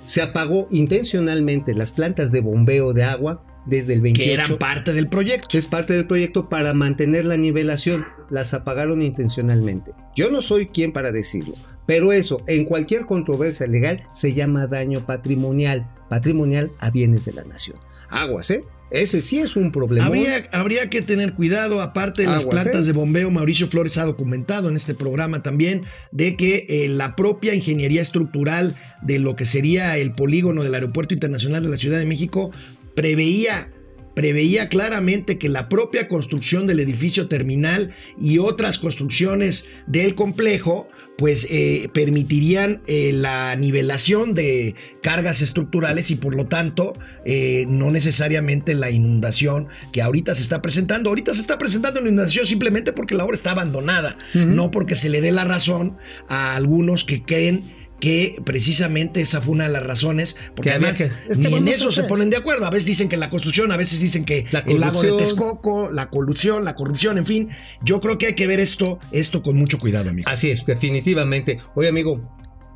se 0.06 0.24
apagó 0.24 0.68
intencionalmente 0.72 1.76
las 1.76 1.92
plantas 1.92 2.32
de 2.32 2.42
bombeo 2.42 2.92
de 2.92 3.04
agua 3.04 3.46
desde 3.68 3.94
el 3.94 4.02
28. 4.02 4.26
que 4.26 4.34
eran 4.34 4.58
parte 4.58 4.94
del 4.94 5.10
proyecto. 5.10 5.56
Es 5.56 5.68
parte 5.68 5.94
del 5.94 6.08
proyecto 6.08 6.50
para 6.50 6.74
mantener 6.74 7.26
la 7.26 7.38
nivelación. 7.38 8.08
Las 8.30 8.54
apagaron 8.54 9.02
intencionalmente. 9.02 9.92
Yo 10.16 10.30
no 10.32 10.42
soy 10.42 10.68
quien 10.68 10.92
para 10.92 11.12
decirlo, 11.12 11.54
pero 11.86 12.12
eso 12.12 12.42
en 12.48 12.66
cualquier 12.66 13.06
controversia 13.06 13.68
legal 13.68 14.04
se 14.14 14.34
llama 14.34 14.68
daño 14.68 15.06
patrimonial. 15.06 15.88
Patrimonial 16.10 16.72
a 16.80 16.90
bienes 16.90 17.26
de 17.26 17.34
la 17.34 17.44
nación. 17.44 17.78
Aguas, 18.10 18.50
¿eh? 18.50 18.64
Ese 18.92 19.22
sí 19.22 19.40
es 19.40 19.56
un 19.56 19.72
problema. 19.72 20.08
Habría, 20.08 20.50
habría 20.52 20.90
que 20.90 21.02
tener 21.02 21.34
cuidado, 21.34 21.82
aparte 21.82 22.24
de 22.24 22.28
las 22.28 22.42
Aguas, 22.42 22.64
plantas 22.64 22.86
¿eh? 22.86 22.88
de 22.88 22.94
bombeo, 22.94 23.30
Mauricio 23.30 23.68
Flores 23.68 23.98
ha 24.00 24.06
documentado 24.06 24.68
en 24.70 24.76
este 24.76 24.96
programa 24.96 25.44
también 25.44 25.82
de 26.12 26.36
que 26.36 26.66
eh, 26.70 26.88
la 26.88 27.16
propia 27.16 27.54
ingeniería 27.54 28.02
estructural 28.02 28.76
de 29.04 29.20
lo 29.20 29.36
que 29.36 29.46
sería 29.46 29.96
el 29.98 30.12
polígono 30.14 30.64
del 30.64 30.74
Aeropuerto 30.74 31.14
Internacional 31.14 31.62
de 31.62 31.70
la 31.70 31.78
Ciudad 31.78 32.00
de 32.00 32.06
México 32.06 32.52
preveía 32.96 33.70
preveía 34.20 34.68
claramente 34.68 35.38
que 35.38 35.48
la 35.48 35.70
propia 35.70 36.10
construcción 36.10 36.68
del 36.68 36.82
edificio 36.82 37.30
terminal 37.30 37.96
y 38.20 38.40
otras 38.40 38.78
construcciones 38.78 39.70
del 39.88 40.14
complejo 40.14 40.90
pues 41.18 41.48
eh, 41.50 41.90
permitirían 41.94 42.82
eh, 42.86 43.14
la 43.14 43.56
nivelación 43.56 44.34
de 44.34 44.76
cargas 45.02 45.42
estructurales 45.42 46.12
y 46.12 46.18
por 46.18 46.36
lo 46.36 46.48
tanto 46.48 46.92
eh, 47.24 47.66
no 47.70 47.92
necesariamente 47.92 48.74
la 48.74 48.92
inundación 48.92 49.70
que 49.94 50.02
ahorita 50.02 50.36
se 50.36 50.44
está 50.44 50.62
presentando. 50.62 51.10
Ahorita 51.10 51.34
se 51.34 51.40
está 51.40 51.58
presentando 51.58 52.02
la 52.02 52.10
inundación 52.10 52.46
simplemente 52.46 52.92
porque 52.92 53.16
la 53.16 53.24
obra 53.24 53.36
está 53.36 53.52
abandonada, 53.52 54.18
no 54.34 54.70
porque 54.70 54.96
se 54.96 55.08
le 55.08 55.22
dé 55.22 55.32
la 55.32 55.46
razón 55.46 55.96
a 56.28 56.58
algunos 56.58 57.06
que 57.06 57.24
creen 57.24 57.64
que 58.00 58.36
precisamente 58.46 59.22
esa 59.22 59.42
fue 59.42 59.54
una 59.54 59.66
de 59.66 59.74
las 59.74 59.84
razones, 59.84 60.38
porque 60.56 60.72
además 60.72 60.98
que- 60.98 61.04
es 61.32 61.38
que 61.38 61.50
ni 61.50 61.56
en 61.56 61.68
eso 61.68 61.92
se 61.92 62.04
ponen 62.04 62.30
de 62.30 62.38
acuerdo. 62.38 62.66
A 62.66 62.70
veces 62.70 62.86
dicen 62.86 63.10
que 63.10 63.18
la 63.18 63.30
construcción, 63.30 63.72
a 63.72 63.78
veces 63.78 64.00
dicen 64.00 64.26
que 64.26 64.46
La 64.52 64.60
el 64.60 64.80
lago 64.80 65.02
de. 65.02 65.12
Texcoco, 65.14 65.90
la 65.92 66.10
colusión, 66.10 66.64
la 66.66 66.76
corrupción, 66.76 67.18
en 67.18 67.26
fin. 67.26 67.50
Yo 67.84 68.00
creo 68.02 68.18
que 68.18 68.28
hay 68.28 68.36
que 68.36 68.48
ver 68.48 68.60
esto, 68.60 69.00
esto 69.12 69.44
con 69.44 69.58
mucho 69.58 69.80
cuidado, 69.80 70.10
amigo. 70.10 70.30
Así 70.30 70.50
es, 70.50 70.66
definitivamente. 70.66 71.60
Oye, 71.76 71.90
amigo, 71.90 72.22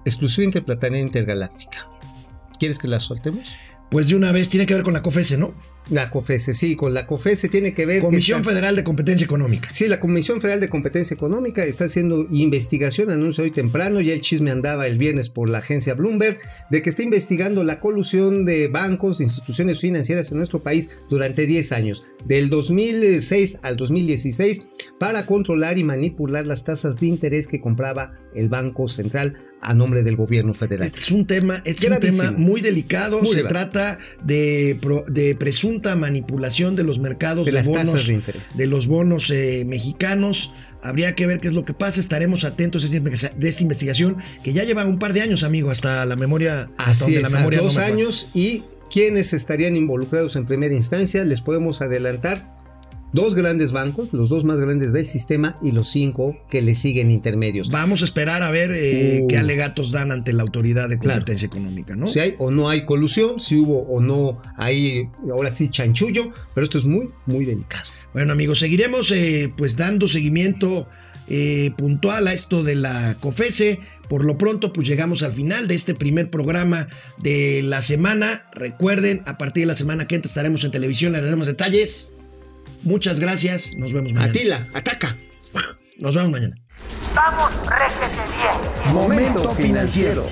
exclusiva 0.06 0.46
interplanetaria 0.46 1.00
intergaláctica. 1.00 1.90
¿Quieres 2.60 2.78
que 2.78 2.88
la 2.88 3.00
soltemos? 3.00 3.48
Pues 3.90 4.08
de 4.10 4.16
una 4.16 4.32
vez 4.32 4.50
tiene 4.50 4.66
que 4.66 4.74
ver 4.74 4.84
con 4.84 4.94
la 4.94 5.02
COFESE, 5.02 5.38
¿no? 5.38 5.54
La 5.90 6.10
COFESE, 6.10 6.54
sí, 6.54 6.76
con 6.76 6.94
la 6.94 7.06
COFESE 7.06 7.50
tiene 7.50 7.74
que 7.74 7.86
ver. 7.86 7.98
que 7.98 8.04
Comisión 8.06 8.40
está- 8.40 8.52
Federal 8.52 8.76
de 8.76 8.84
Competencia 8.84 9.26
Económica. 9.26 9.70
Sí, 9.74 9.88
la 9.88 10.00
Comisión 10.00 10.40
Federal 10.40 10.62
de 10.62 10.70
Competencia 10.70 11.14
Económica 11.14 11.66
está 11.66 11.86
haciendo 11.86 12.26
investigación, 12.32 13.12
anuncio 13.12 13.44
hoy 13.44 13.52
temprano, 13.52 14.00
ya 14.00 14.14
el 14.14 14.22
chisme 14.22 14.50
andaba 14.52 14.88
el 14.88 14.98
viernes 14.98 15.30
por 15.30 15.50
la 15.50 15.58
agencia 15.60 15.94
Bloomberg, 15.94 16.38
de 16.72 16.82
que 16.82 16.90
está 16.90 17.04
investigando 17.04 17.64
la 17.64 17.80
colusión 17.82 18.46
de 18.46 18.70
bancos, 18.70 19.18
de 19.18 19.26
instituciones 19.26 19.82
financieras 19.82 20.32
en 20.32 20.38
nuestro 20.38 20.64
país 20.64 20.90
durante 21.10 21.46
10 21.46 21.72
años, 21.74 22.02
del 22.26 22.50
2006 22.50 23.60
al 23.62 23.76
2016, 23.78 24.62
para 25.00 25.26
controlar 25.26 25.78
y 25.78 25.84
manipular 25.84 26.48
las 26.48 26.64
tasas 26.64 27.00
de 27.00 27.08
interés 27.08 27.48
que 27.48 27.60
compraba 27.60 28.14
el 28.34 28.48
Banco 28.50 28.88
Central 28.88 29.38
a 29.64 29.74
nombre 29.74 30.04
del 30.04 30.16
gobierno 30.16 30.54
federal. 30.54 30.88
Este 30.88 31.00
es 31.00 31.12
un 31.12 31.26
tema, 31.26 31.62
este 31.66 31.88
es 31.88 31.92
un 31.92 32.00
tema 32.00 32.32
muy 32.32 32.62
delicado. 32.62 33.20
Muy 33.20 33.28
Se 33.34 33.42
grave. 33.44 33.50
trata 33.50 34.00
de, 34.24 34.78
de 35.08 35.36
presunta 35.36 35.96
manipulación 35.96 36.76
de 36.76 36.84
los 36.84 37.00
mercados 37.00 37.46
De 37.46 37.52
de, 37.52 37.58
las 37.58 37.68
bonos, 37.68 37.86
tasas 37.92 38.08
de 38.08 38.14
interés. 38.14 38.58
de 38.58 38.68
los 38.68 38.88
bonos 38.88 39.30
eh, 39.30 39.64
mexicanos. 39.68 40.54
Habría 40.82 41.16
que 41.16 41.26
ver 41.28 41.40
qué 41.40 41.48
es 41.48 41.54
lo 41.54 41.64
que 41.64 41.74
pasa. 41.74 42.02
Estaremos 42.02 42.44
atentos 42.44 42.90
de 42.92 43.50
esta 43.50 43.64
investigación 43.64 44.18
que 44.44 44.52
ya 44.52 44.64
lleva 44.66 44.84
un 44.86 45.00
par 45.00 45.14
de 45.14 45.22
años, 45.22 45.44
amigo, 45.44 45.72
hasta 45.72 46.06
la 46.06 46.16
memoria. 46.18 46.70
hasta 46.78 47.06
Así 47.06 47.14
donde 47.14 47.22
es, 47.22 47.32
la 47.32 47.38
memoria 47.38 47.58
no 47.60 47.64
dos 47.66 47.78
me 47.78 47.84
años 47.84 48.30
y 48.34 48.64
quienes 48.92 49.34
estarían 49.34 49.76
involucrados 49.76 50.36
en 50.36 50.46
primera 50.46 50.74
instancia, 50.76 51.24
les 51.24 51.42
podemos 51.42 51.82
adelantar 51.82 52.53
dos 53.14 53.36
grandes 53.36 53.72
bancos, 53.72 54.10
los 54.12 54.28
dos 54.28 54.44
más 54.44 54.60
grandes 54.60 54.92
del 54.92 55.06
sistema 55.06 55.56
y 55.62 55.72
los 55.72 55.90
cinco 55.90 56.36
que 56.50 56.62
le 56.62 56.76
siguen 56.76 57.12
intermedios. 57.12 57.70
Vamos 57.70 58.02
a 58.02 58.06
esperar 58.06 58.44
a 58.44 58.52
ver 58.52 58.72
eh, 58.74 59.22
Uh. 59.24 59.28
qué 59.28 59.38
alegatos 59.38 59.92
dan 59.92 60.12
ante 60.12 60.34
la 60.34 60.42
autoridad 60.44 60.90
de 60.90 60.98
Claro. 61.00 61.20
competencia 61.20 61.46
económica, 61.46 61.96
¿no? 61.96 62.08
Si 62.08 62.20
hay 62.20 62.36
o 62.40 62.52
no 62.52 62.68
hay 62.70 62.86
colusión, 62.86 63.40
si 63.40 63.56
hubo 63.58 63.84
o 63.84 64.02
no 64.02 64.42
hay, 64.58 65.10
ahora 65.32 65.54
sí, 65.56 65.70
chanchullo, 65.70 66.32
pero 66.54 66.64
esto 66.66 66.78
es 66.78 66.86
muy, 66.86 67.10
muy 67.26 67.46
delicado. 67.46 67.86
Bueno, 68.14 68.34
amigos, 68.34 68.60
seguiremos 68.60 69.12
eh, 69.12 69.52
pues 69.56 69.78
dando 69.78 70.08
seguimiento 70.08 70.88
eh, 71.30 71.72
puntual 71.78 72.28
a 72.28 72.34
esto 72.34 72.64
de 72.64 72.76
la 72.76 73.16
COFESE. 73.20 73.80
Por 74.10 74.26
lo 74.26 74.38
pronto, 74.38 74.74
pues 74.74 74.88
llegamos 74.88 75.24
al 75.24 75.32
final 75.32 75.68
de 75.68 75.76
este 75.76 75.96
primer 75.96 76.30
programa 76.30 76.90
de 77.20 77.62
la 77.64 77.82
semana. 77.82 78.44
Recuerden, 78.54 79.22
a 79.26 79.38
partir 79.38 79.62
de 79.64 79.68
la 79.68 79.76
semana 79.76 80.08
que 80.08 80.16
entra 80.16 80.28
estaremos 80.28 80.64
en 80.66 80.72
televisión, 80.72 81.14
le 81.14 81.22
daremos 81.22 81.48
detalles. 81.48 82.12
Muchas 82.84 83.20
gracias, 83.20 83.78
nos 83.78 83.94
vemos 83.94 84.14
mañana. 84.14 84.30
Atila, 84.30 84.68
ataca. 84.74 85.16
Nos 85.98 86.16
vemos 86.16 86.32
mañana. 86.32 86.56
Vamos, 87.16 87.52
réjete 87.68 88.22
bien. 88.36 88.94
Momento 88.94 89.54
financiero. 89.56 90.28